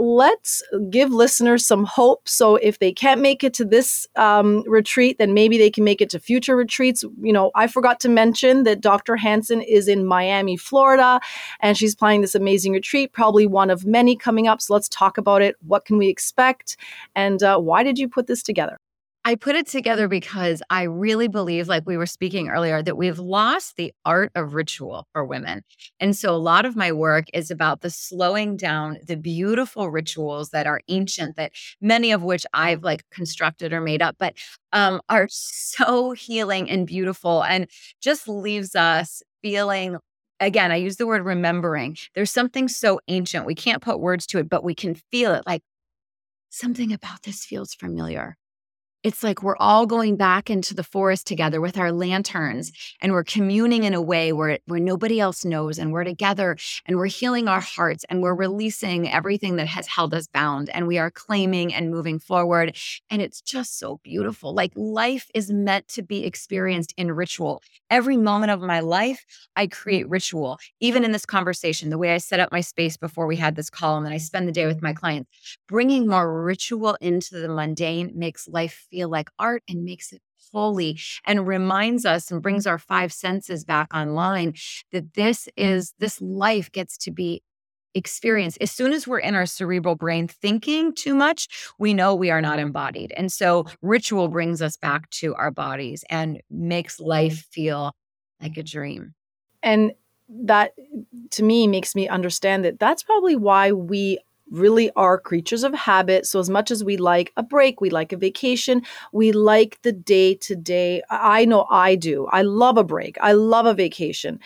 let's 0.00 0.62
give 0.88 1.12
listeners 1.12 1.66
some 1.66 1.84
hope. 1.84 2.26
So 2.26 2.56
if 2.56 2.78
they 2.78 2.90
can't 2.90 3.20
make 3.20 3.44
it 3.44 3.52
to 3.54 3.66
this 3.66 4.06
um, 4.16 4.64
retreat, 4.66 5.18
then 5.18 5.34
maybe 5.34 5.58
they 5.58 5.70
can 5.70 5.84
make 5.84 6.00
it 6.00 6.08
to 6.10 6.18
future 6.18 6.56
retreats. 6.56 7.04
You 7.20 7.34
know, 7.34 7.50
I 7.54 7.66
forgot 7.66 8.00
to 8.00 8.08
mention 8.08 8.62
that 8.62 8.80
Dr. 8.80 9.14
Hanson 9.16 9.60
is 9.60 9.88
in 9.88 10.06
Miami, 10.06 10.56
Florida, 10.56 11.20
and 11.60 11.76
she's 11.76 11.94
planning 11.94 12.22
this 12.22 12.34
amazing 12.34 12.72
retreat, 12.72 13.12
probably 13.12 13.46
one 13.46 13.68
of 13.68 13.84
many 13.84 14.16
coming 14.16 14.48
up. 14.48 14.62
So 14.62 14.72
let's 14.72 14.88
talk 14.88 15.18
about 15.18 15.42
it. 15.42 15.56
What 15.66 15.84
can 15.84 15.98
we 15.98 16.08
expect? 16.08 16.78
And 17.14 17.42
uh, 17.42 17.58
why 17.58 17.82
did 17.82 17.98
you 17.98 18.08
put 18.08 18.26
this 18.26 18.42
together? 18.42 18.78
I 19.22 19.34
put 19.34 19.54
it 19.54 19.66
together 19.66 20.08
because 20.08 20.62
I 20.70 20.84
really 20.84 21.28
believe, 21.28 21.68
like 21.68 21.82
we 21.86 21.98
were 21.98 22.06
speaking 22.06 22.48
earlier, 22.48 22.82
that 22.82 22.96
we've 22.96 23.18
lost 23.18 23.76
the 23.76 23.92
art 24.06 24.32
of 24.34 24.54
ritual 24.54 25.06
for 25.12 25.26
women. 25.26 25.62
And 26.00 26.16
so 26.16 26.34
a 26.34 26.38
lot 26.38 26.64
of 26.64 26.74
my 26.74 26.90
work 26.90 27.26
is 27.34 27.50
about 27.50 27.82
the 27.82 27.90
slowing 27.90 28.56
down 28.56 28.96
the 29.06 29.16
beautiful 29.16 29.90
rituals 29.90 30.50
that 30.50 30.66
are 30.66 30.80
ancient, 30.88 31.36
that 31.36 31.52
many 31.82 32.12
of 32.12 32.22
which 32.22 32.46
I've 32.54 32.82
like 32.82 33.04
constructed 33.10 33.74
or 33.74 33.82
made 33.82 34.00
up, 34.00 34.16
but 34.18 34.34
um, 34.72 35.02
are 35.10 35.28
so 35.30 36.12
healing 36.12 36.70
and 36.70 36.86
beautiful 36.86 37.44
and 37.44 37.66
just 38.00 38.26
leaves 38.26 38.74
us 38.74 39.22
feeling 39.42 39.98
again, 40.42 40.72
I 40.72 40.76
use 40.76 40.96
the 40.96 41.06
word 41.06 41.22
remembering. 41.22 41.98
There's 42.14 42.30
something 42.30 42.66
so 42.68 43.00
ancient. 43.08 43.44
We 43.44 43.54
can't 43.54 43.82
put 43.82 44.00
words 44.00 44.26
to 44.28 44.38
it, 44.38 44.48
but 44.48 44.64
we 44.64 44.74
can 44.74 44.94
feel 44.94 45.34
it 45.34 45.42
like 45.46 45.60
something 46.48 46.92
about 46.94 47.22
this 47.24 47.44
feels 47.44 47.74
familiar 47.74 48.38
it's 49.02 49.22
like 49.22 49.42
we're 49.42 49.56
all 49.56 49.86
going 49.86 50.16
back 50.16 50.50
into 50.50 50.74
the 50.74 50.84
forest 50.84 51.26
together 51.26 51.60
with 51.60 51.78
our 51.78 51.90
lanterns 51.90 52.70
and 53.00 53.12
we're 53.12 53.24
communing 53.24 53.84
in 53.84 53.94
a 53.94 54.02
way 54.02 54.32
where 54.32 54.58
where 54.66 54.80
nobody 54.80 55.18
else 55.18 55.44
knows 55.44 55.78
and 55.78 55.90
we're 55.90 56.04
together 56.04 56.56
and 56.84 56.98
we're 56.98 57.06
healing 57.06 57.48
our 57.48 57.60
hearts 57.60 58.04
and 58.10 58.20
we're 58.20 58.34
releasing 58.34 59.10
everything 59.10 59.56
that 59.56 59.66
has 59.66 59.86
held 59.86 60.12
us 60.12 60.26
bound 60.26 60.68
and 60.70 60.86
we 60.86 60.98
are 60.98 61.10
claiming 61.10 61.72
and 61.72 61.90
moving 61.90 62.18
forward. 62.18 62.76
And 63.08 63.22
it's 63.22 63.40
just 63.40 63.78
so 63.78 64.00
beautiful. 64.04 64.54
Like 64.54 64.72
life 64.76 65.28
is 65.34 65.50
meant 65.50 65.88
to 65.88 66.02
be 66.02 66.24
experienced 66.24 66.92
in 66.98 67.12
ritual. 67.12 67.62
Every 67.88 68.18
moment 68.18 68.50
of 68.50 68.60
my 68.60 68.80
life 68.80 69.24
i 69.56 69.66
create 69.66 70.08
ritual. 70.08 70.58
Even 70.80 71.04
in 71.04 71.12
this 71.12 71.24
conversation 71.24 71.88
the 71.88 71.98
way 71.98 72.12
i 72.14 72.18
set 72.18 72.40
up 72.40 72.52
my 72.52 72.60
space 72.60 72.98
before 72.98 73.26
we 73.26 73.36
had 73.36 73.56
this 73.56 73.70
call 73.70 73.96
and 73.96 74.04
then 74.04 74.12
i 74.12 74.18
spend 74.18 74.46
the 74.46 74.52
day 74.52 74.66
with 74.66 74.82
my 74.82 74.92
clients 74.92 75.30
bringing 75.68 76.06
more 76.06 76.42
ritual 76.44 76.96
into 77.00 77.38
the 77.38 77.48
mundane 77.48 78.12
makes 78.14 78.46
life 78.46 78.86
feel 78.90 79.08
like 79.08 79.30
art 79.38 79.62
and 79.68 79.84
makes 79.84 80.12
it 80.12 80.20
holy 80.52 80.98
and 81.24 81.46
reminds 81.46 82.04
us 82.04 82.30
and 82.30 82.42
brings 82.42 82.66
our 82.66 82.78
five 82.78 83.12
senses 83.12 83.64
back 83.64 83.94
online 83.94 84.54
that 84.92 85.14
this 85.14 85.48
is 85.56 85.94
this 85.98 86.20
life 86.20 86.72
gets 86.72 86.96
to 86.98 87.10
be 87.10 87.42
experienced. 87.94 88.58
As 88.60 88.70
soon 88.70 88.92
as 88.92 89.06
we're 89.06 89.18
in 89.18 89.34
our 89.34 89.46
cerebral 89.46 89.96
brain 89.96 90.28
thinking 90.28 90.94
too 90.94 91.14
much, 91.14 91.48
we 91.78 91.92
know 91.92 92.14
we 92.14 92.30
are 92.30 92.40
not 92.40 92.58
embodied. 92.58 93.12
And 93.16 93.32
so 93.32 93.66
ritual 93.82 94.28
brings 94.28 94.62
us 94.62 94.76
back 94.76 95.10
to 95.10 95.34
our 95.34 95.50
bodies 95.50 96.04
and 96.08 96.40
makes 96.50 96.96
mm-hmm. 96.96 97.08
life 97.08 97.46
feel 97.50 97.92
like 98.40 98.56
a 98.56 98.62
dream. 98.62 99.14
and 99.62 99.92
that 100.32 100.72
to 101.30 101.42
me 101.42 101.66
makes 101.66 101.94
me 101.94 102.08
understand 102.08 102.64
that 102.64 102.78
that's 102.78 103.02
probably 103.02 103.34
why 103.34 103.72
we 103.72 104.18
really 104.50 104.90
are 104.96 105.18
creatures 105.18 105.62
of 105.64 105.74
habit. 105.74 106.26
So, 106.26 106.40
as 106.40 106.50
much 106.50 106.70
as 106.70 106.84
we 106.84 106.96
like 106.96 107.32
a 107.36 107.42
break, 107.42 107.80
we 107.80 107.90
like 107.90 108.12
a 108.12 108.16
vacation, 108.16 108.82
we 109.12 109.32
like 109.32 109.80
the 109.82 109.92
day 109.92 110.34
to 110.36 110.56
day. 110.56 111.02
I 111.10 111.44
know 111.44 111.66
I 111.70 111.94
do. 111.94 112.26
I 112.26 112.42
love 112.42 112.76
a 112.76 112.84
break, 112.84 113.16
I 113.20 113.32
love 113.32 113.66
a 113.66 113.74
vacation 113.74 114.40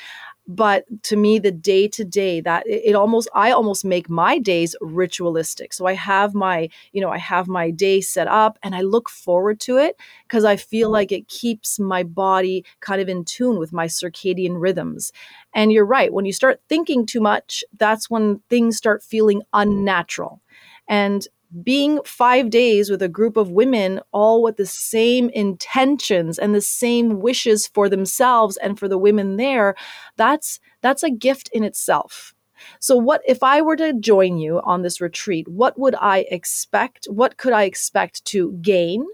but 0.47 0.85
to 1.03 1.17
me 1.17 1.39
the 1.39 1.51
day 1.51 1.89
to 1.89 2.05
day 2.05 2.41
that 2.41 2.67
it, 2.67 2.83
it, 2.85 2.95
almost 2.95 3.29
i 3.35 3.51
almost 3.51 3.85
make 3.85 4.09
my 4.11 4.39
days 4.39 4.77
ritualistic. 4.81 5.73
So 5.73 5.87
i 5.87 5.95
have 5.95 6.35
my 6.35 6.69
you 6.93 7.01
know 7.01 7.11
i 7.11 7.19
have 7.19 7.49
my 7.49 7.71
day 7.71 8.01
set 8.01 8.29
up 8.29 8.59
and 8.63 8.75
i 8.75 8.83
look 8.83 9.09
forward 9.09 9.61
to 9.61 9.79
it 9.79 9.99
because 10.29 10.45
i 10.45 10.57
feel 10.57 10.91
like 10.91 11.13
it 11.13 11.29
keeps 11.29 11.79
my 11.79 12.03
body 12.03 12.65
kind 12.81 13.01
of 13.01 13.09
in 13.09 13.25
tune 13.25 13.59
with 13.59 13.73
my 13.73 13.87
circadian 13.87 14.61
rhythms. 14.61 15.13
And 15.55 15.73
you're 15.73 15.87
right 15.87 16.13
when 16.13 16.25
you 16.25 16.33
start 16.33 16.61
thinking 16.69 17.07
too 17.07 17.21
much 17.21 17.65
that's 17.79 18.11
when 18.11 18.41
things 18.51 18.77
start 18.77 19.03
feeling 19.03 19.43
unnatural. 19.53 20.41
And 20.89 21.27
being 21.63 22.01
five 22.05 22.51
days 22.51 22.91
with 22.91 23.03
a 23.03 23.09
group 23.09 23.37
of 23.37 23.51
women, 23.51 24.01
all 24.13 24.43
with 24.43 24.57
the 24.57 24.67
same 24.67 25.31
intentions 25.31 26.39
and 26.39 26.55
the 26.55 26.61
same 26.61 27.21
wishes 27.21 27.67
for 27.69 27.89
themselves 27.89 28.57
and 28.59 28.79
for 28.79 28.89
the 28.89 28.99
women 28.99 29.37
there, 29.37 29.75
that's 30.17 30.61
that's 30.81 31.03
a 31.03 31.11
gift 31.11 31.49
in 31.53 31.65
itself. 31.65 32.35
So, 32.81 32.97
what 32.97 33.23
if 33.27 33.43
I 33.43 33.63
were 33.63 33.77
to 33.77 33.93
join 33.93 34.39
you 34.39 34.61
on 34.65 34.83
this 34.83 35.01
retreat? 35.01 35.49
What 35.49 35.79
would 35.79 35.95
I 36.01 36.27
expect? 36.31 37.07
What 37.07 37.37
could 37.37 37.53
I 37.53 37.65
expect 37.65 38.25
to 38.27 38.53
gain? 38.63 39.07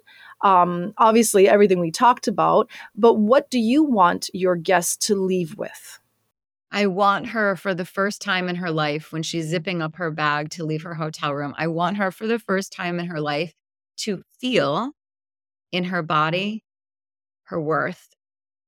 Um, 0.43 0.95
obviously, 0.99 1.49
everything 1.49 1.81
we 1.81 1.91
talked 1.91 2.27
about, 2.29 2.71
but 2.95 3.15
what 3.15 3.51
do 3.51 3.59
you 3.59 3.85
want 3.85 4.31
your 4.33 4.57
guests 4.57 4.97
to 5.09 5.15
leave 5.15 5.57
with? 5.57 6.00
I 6.73 6.87
want 6.87 7.29
her 7.29 7.57
for 7.57 7.75
the 7.75 7.85
first 7.85 8.23
time 8.23 8.49
in 8.49 8.57
her 8.57 8.71
life 8.71 9.13
when 9.13 9.23
she's 9.23 9.47
zipping 9.47 9.83
up 9.83 9.97
her 9.97 10.11
bag 10.11 10.51
to 10.51 10.65
leave 10.65 10.83
her 10.83 10.95
hotel 10.95 11.35
room. 11.35 11.55
I 11.59 11.67
want 11.67 11.97
her 11.97 12.11
for 12.11 12.27
the 12.27 12.39
first 12.39 12.73
time 12.73 13.01
in 13.01 13.07
her 13.07 13.21
life 13.21 13.55
to 13.99 14.23
feel 14.39 14.93
in 15.73 15.85
her 15.85 16.03
body 16.03 16.65
her 17.45 17.61
worth 17.61 18.15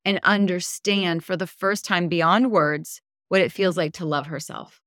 and 0.05 0.19
understand 0.25 1.25
for 1.25 1.37
the 1.37 1.47
first 1.47 1.85
time 1.85 2.09
beyond 2.09 2.51
words 2.51 3.01
what 3.29 3.41
it 3.41 3.53
feels 3.53 3.77
like 3.77 3.93
to 3.95 4.05
love 4.05 4.27
herself. 4.27 4.81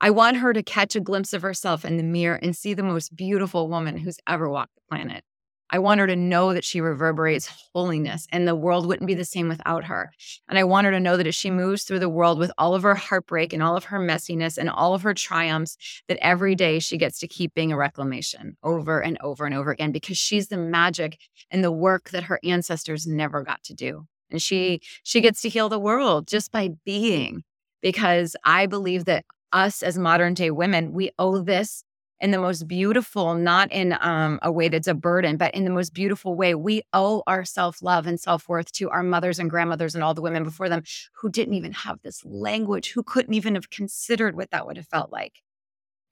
I 0.00 0.10
want 0.10 0.38
her 0.38 0.52
to 0.52 0.62
catch 0.62 0.96
a 0.96 1.00
glimpse 1.00 1.32
of 1.32 1.42
herself 1.42 1.84
in 1.84 1.96
the 1.96 2.02
mirror 2.02 2.38
and 2.42 2.54
see 2.54 2.74
the 2.74 2.82
most 2.82 3.14
beautiful 3.14 3.68
woman 3.68 3.98
who's 3.98 4.18
ever 4.26 4.48
walked 4.48 4.74
the 4.74 4.82
planet. 4.88 5.24
I 5.70 5.80
want 5.80 6.00
her 6.00 6.06
to 6.06 6.16
know 6.16 6.52
that 6.52 6.64
she 6.64 6.80
reverberates 6.80 7.50
holiness 7.74 8.26
and 8.30 8.46
the 8.46 8.54
world 8.54 8.86
wouldn't 8.86 9.06
be 9.06 9.14
the 9.14 9.24
same 9.24 9.48
without 9.48 9.84
her. 9.84 10.12
And 10.48 10.58
I 10.58 10.64
want 10.64 10.84
her 10.84 10.92
to 10.92 11.00
know 11.00 11.16
that 11.16 11.26
as 11.26 11.34
she 11.34 11.50
moves 11.50 11.82
through 11.82 11.98
the 11.98 12.08
world 12.08 12.38
with 12.38 12.52
all 12.56 12.74
of 12.74 12.84
her 12.84 12.94
heartbreak 12.94 13.52
and 13.52 13.62
all 13.62 13.76
of 13.76 13.84
her 13.84 13.98
messiness 13.98 14.58
and 14.58 14.70
all 14.70 14.94
of 14.94 15.02
her 15.02 15.14
triumphs, 15.14 15.76
that 16.08 16.18
every 16.20 16.54
day 16.54 16.78
she 16.78 16.96
gets 16.96 17.18
to 17.18 17.28
keep 17.28 17.52
being 17.54 17.72
a 17.72 17.76
reclamation 17.76 18.56
over 18.62 19.00
and 19.00 19.18
over 19.20 19.44
and 19.44 19.54
over 19.54 19.72
again 19.72 19.90
because 19.90 20.18
she's 20.18 20.48
the 20.48 20.56
magic 20.56 21.18
and 21.50 21.64
the 21.64 21.72
work 21.72 22.10
that 22.10 22.24
her 22.24 22.38
ancestors 22.44 23.06
never 23.06 23.42
got 23.42 23.62
to 23.64 23.74
do. 23.74 24.06
And 24.30 24.40
she 24.40 24.80
she 25.02 25.20
gets 25.20 25.40
to 25.42 25.48
heal 25.48 25.68
the 25.68 25.78
world 25.78 26.26
just 26.26 26.52
by 26.52 26.70
being 26.84 27.42
because 27.82 28.36
I 28.44 28.66
believe 28.66 29.04
that 29.06 29.24
us 29.52 29.82
as 29.82 29.98
modern 29.98 30.34
day 30.34 30.50
women, 30.50 30.92
we 30.92 31.10
owe 31.18 31.38
this 31.38 31.82
in 32.20 32.30
the 32.30 32.38
most 32.38 32.66
beautiful, 32.66 33.34
not 33.34 33.70
in 33.70 33.96
um, 34.00 34.38
a 34.42 34.50
way 34.50 34.68
that's 34.68 34.88
a 34.88 34.94
burden, 34.94 35.36
but 35.36 35.54
in 35.54 35.64
the 35.64 35.70
most 35.70 35.92
beautiful 35.92 36.34
way. 36.34 36.54
We 36.54 36.82
owe 36.92 37.22
our 37.26 37.44
self 37.44 37.82
love 37.82 38.06
and 38.06 38.18
self 38.18 38.48
worth 38.48 38.72
to 38.72 38.90
our 38.90 39.02
mothers 39.02 39.38
and 39.38 39.50
grandmothers 39.50 39.94
and 39.94 40.02
all 40.02 40.14
the 40.14 40.22
women 40.22 40.44
before 40.44 40.68
them 40.68 40.82
who 41.14 41.30
didn't 41.30 41.54
even 41.54 41.72
have 41.72 42.00
this 42.02 42.24
language, 42.24 42.92
who 42.92 43.02
couldn't 43.02 43.34
even 43.34 43.54
have 43.54 43.70
considered 43.70 44.36
what 44.36 44.50
that 44.50 44.66
would 44.66 44.76
have 44.76 44.88
felt 44.88 45.12
like. 45.12 45.42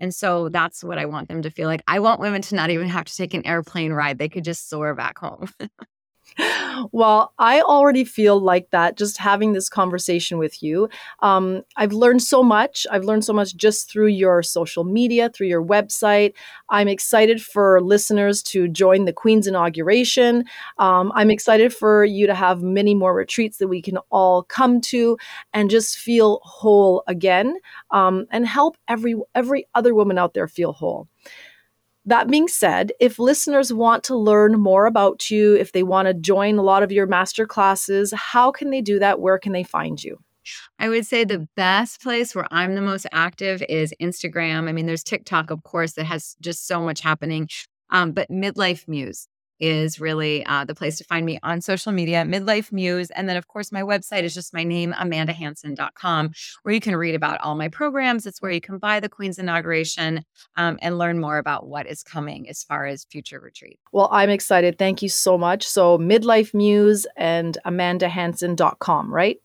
And 0.01 0.15
so 0.15 0.49
that's 0.49 0.83
what 0.85 0.99
I 0.99 1.07
want 1.07 1.29
them 1.29 1.43
to 1.43 1.51
feel 1.51 1.69
like. 1.69 1.83
I 1.87 2.01
want 2.01 2.21
women 2.21 2.43
to 2.43 2.55
not 2.55 2.71
even 2.71 2.89
have 2.89 3.05
to 3.05 3.17
take 3.17 3.33
an 3.33 3.47
airplane 3.47 3.93
ride, 3.93 4.19
they 4.19 4.29
could 4.29 4.45
just 4.45 4.69
soar 4.69 4.95
back 4.95 5.19
home. 5.19 5.49
well, 6.93 7.33
I 7.39 7.61
already 7.61 8.05
feel 8.05 8.41
like 8.41 8.71
that 8.71 8.97
just 8.97 9.19
having 9.19 9.53
this 9.53 9.69
conversation 9.69 10.39
with 10.39 10.63
you. 10.63 10.89
Um, 11.21 11.63
I've 11.77 11.93
learned 11.93 12.23
so 12.23 12.43
much. 12.43 12.87
I've 12.91 13.05
learned 13.05 13.25
so 13.25 13.33
much 13.33 13.57
just 13.57 13.91
through 13.91 14.09
your 14.09 14.43
social 14.43 14.85
media, 14.85 15.31
through 15.31 15.47
your 15.47 15.65
website. 15.65 16.33
I'm 16.71 16.89
excited 16.89 17.43
for 17.43 17.81
listeners 17.81 18.43
to 18.45 18.69
join 18.69 19.05
the 19.05 19.13
Queen's 19.13 19.47
inauguration. 19.47 20.45
Um, 20.79 21.13
I'm 21.15 21.31
excited 21.31 21.73
for 21.73 22.05
you 22.05 22.27
to 22.27 22.35
have 22.35 22.63
many 22.63 22.95
more 22.95 23.15
retreats 23.15 23.59
that 23.59 23.69
we 23.69 23.81
can 23.83 23.99
all 24.11 24.43
come 24.45 24.81
to 24.83 25.17
and 25.53 25.71
just 25.71 25.99
feel 25.99 26.41
whole 26.43 27.03
again 27.07 27.57
um, 27.91 28.27
and 28.31 28.47
help 28.47 28.77
every 28.89 29.15
every 29.35 29.67
other 29.75 29.95
woman 29.95 30.19
out 30.19 30.35
there 30.35 30.49
feel 30.49 30.73
whole. 30.73 31.09
That 32.07 32.29
being 32.29 32.49
said, 32.49 32.93
if 33.01 33.19
listeners 33.19 33.73
want 33.73 34.05
to 34.05 34.17
learn 34.17 34.61
more 34.61 34.87
about 34.87 35.31
you, 35.31 35.55
if 35.57 35.73
they 35.73 35.83
want 35.83 36.07
to 36.07 36.15
join 36.15 36.59
a 36.59 36.63
lot 36.63 36.83
of 36.83 36.93
your 36.93 37.07
master 37.07 37.47
classes, 37.47 38.13
how 38.15 38.51
can 38.51 38.71
they 38.71 38.83
do 38.83 38.99
that? 38.99 39.21
Where 39.21 39.39
can 39.39 39.53
they 39.53 39.63
find 39.63 40.03
you? 40.03 40.19
I 40.79 40.91
would 40.91 41.07
say 41.07 41.25
the 41.25 41.49
best 41.57 42.03
place 42.03 42.35
where 42.35 42.47
I'm 42.51 42.75
the 42.75 42.83
most 42.83 43.07
active 43.13 43.63
is 43.69 43.95
Instagram. 44.03 44.69
I 44.69 44.73
mean, 44.73 44.85
there's 44.85 45.03
TikTok, 45.03 45.51
of 45.51 45.63
course, 45.63 45.93
that 45.93 46.05
has 46.05 46.37
just 46.43 46.67
so 46.67 46.83
much 46.83 47.01
happening. 47.01 47.49
Um, 47.89 48.13
but 48.13 48.29
Midlife 48.29 48.87
Muse 48.87 49.29
is 49.61 50.01
really 50.01 50.45
uh, 50.47 50.65
the 50.65 50.75
place 50.75 50.99
to 50.99 51.05
find 51.05 51.25
me 51.25 51.39
on 51.43 51.61
social 51.61 51.93
media, 51.93 52.25
Midlife 52.25 52.73
Muse. 52.73 53.11
And 53.11 53.29
then, 53.29 53.37
of 53.37 53.49
course, 53.49 53.73
my 53.73 53.83
website 53.83 54.23
is 54.23 54.35
just 54.35 54.53
my 54.55 54.65
name, 54.65 54.93
amandahanson.com, 54.93 56.31
where 56.63 56.75
you 56.75 56.81
can 56.81 56.97
read 56.97 57.15
about 57.15 57.41
all 57.41 57.55
my 57.55 57.69
programs. 57.69 58.27
It's 58.27 58.43
where 58.43 58.51
you 58.51 58.61
can 58.61 58.79
buy 58.79 59.01
the 59.01 59.09
Queen's 59.09 59.39
inauguration 59.39 60.25
um, 60.57 60.79
and 60.83 60.99
learn 60.99 61.21
more 61.21 61.39
about 61.39 61.67
what 61.67 61.87
is 61.87 62.03
coming 62.03 62.49
as 62.49 62.63
far 62.63 62.87
as 62.87 63.05
future 63.05 63.41
retreat. 63.41 63.79
Well, 63.93 64.09
I'm 64.11 64.31
excited. 64.31 64.79
Thank 64.79 65.03
you 65.03 65.09
so 65.09 65.39
much. 65.39 65.65
So, 65.67 65.99
Midlife 65.99 66.55
Muse 66.55 67.07
and 67.17 67.59
amandahanson.com, 67.67 69.13
right? 69.13 69.39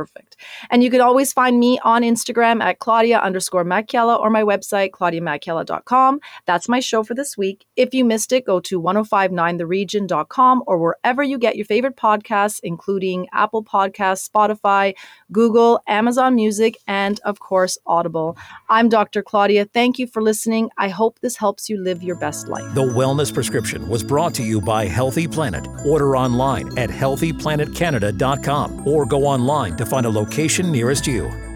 Perfect. 0.00 0.36
And 0.70 0.82
you 0.82 0.90
can 0.90 1.02
always 1.02 1.30
find 1.30 1.60
me 1.60 1.78
on 1.84 2.00
Instagram 2.00 2.62
at 2.62 2.78
Claudia 2.78 3.18
underscore 3.18 3.66
Macchiella 3.66 4.18
or 4.18 4.30
my 4.30 4.42
website, 4.42 4.92
claudiamacchiella.com. 4.92 6.20
That's 6.46 6.70
my 6.70 6.80
show 6.80 7.02
for 7.02 7.12
this 7.12 7.36
week. 7.36 7.66
If 7.76 7.92
you 7.92 8.02
missed 8.06 8.32
it, 8.32 8.46
go 8.46 8.60
to 8.60 8.80
1059theregion.com 8.80 10.62
or 10.66 10.78
wherever 10.78 11.22
you 11.22 11.36
get 11.36 11.56
your 11.56 11.66
favorite 11.66 11.96
podcasts, 11.96 12.60
including 12.62 13.26
Apple 13.34 13.62
Podcasts, 13.62 14.26
Spotify, 14.26 14.94
Google, 15.32 15.82
Amazon 15.86 16.34
Music, 16.34 16.78
and 16.86 17.20
of 17.26 17.40
course, 17.40 17.76
Audible. 17.86 18.38
I'm 18.70 18.88
Dr. 18.88 19.22
Claudia. 19.22 19.66
Thank 19.66 19.98
you 19.98 20.06
for 20.06 20.22
listening. 20.22 20.70
I 20.78 20.88
hope 20.88 21.20
this 21.20 21.36
helps 21.36 21.68
you 21.68 21.78
live 21.78 22.02
your 22.02 22.16
best 22.16 22.48
life. 22.48 22.74
The 22.74 22.80
Wellness 22.80 23.34
Prescription 23.34 23.86
was 23.86 24.02
brought 24.02 24.32
to 24.36 24.42
you 24.42 24.62
by 24.62 24.86
Healthy 24.86 25.28
Planet. 25.28 25.66
Order 25.84 26.16
online 26.16 26.78
at 26.78 26.88
healthyplanetcanada.com 26.88 28.86
or 28.88 29.04
go 29.04 29.26
online 29.26 29.76
to 29.76 29.89
find 29.90 30.06
a 30.06 30.10
location 30.10 30.70
nearest 30.70 31.04
you. 31.08 31.49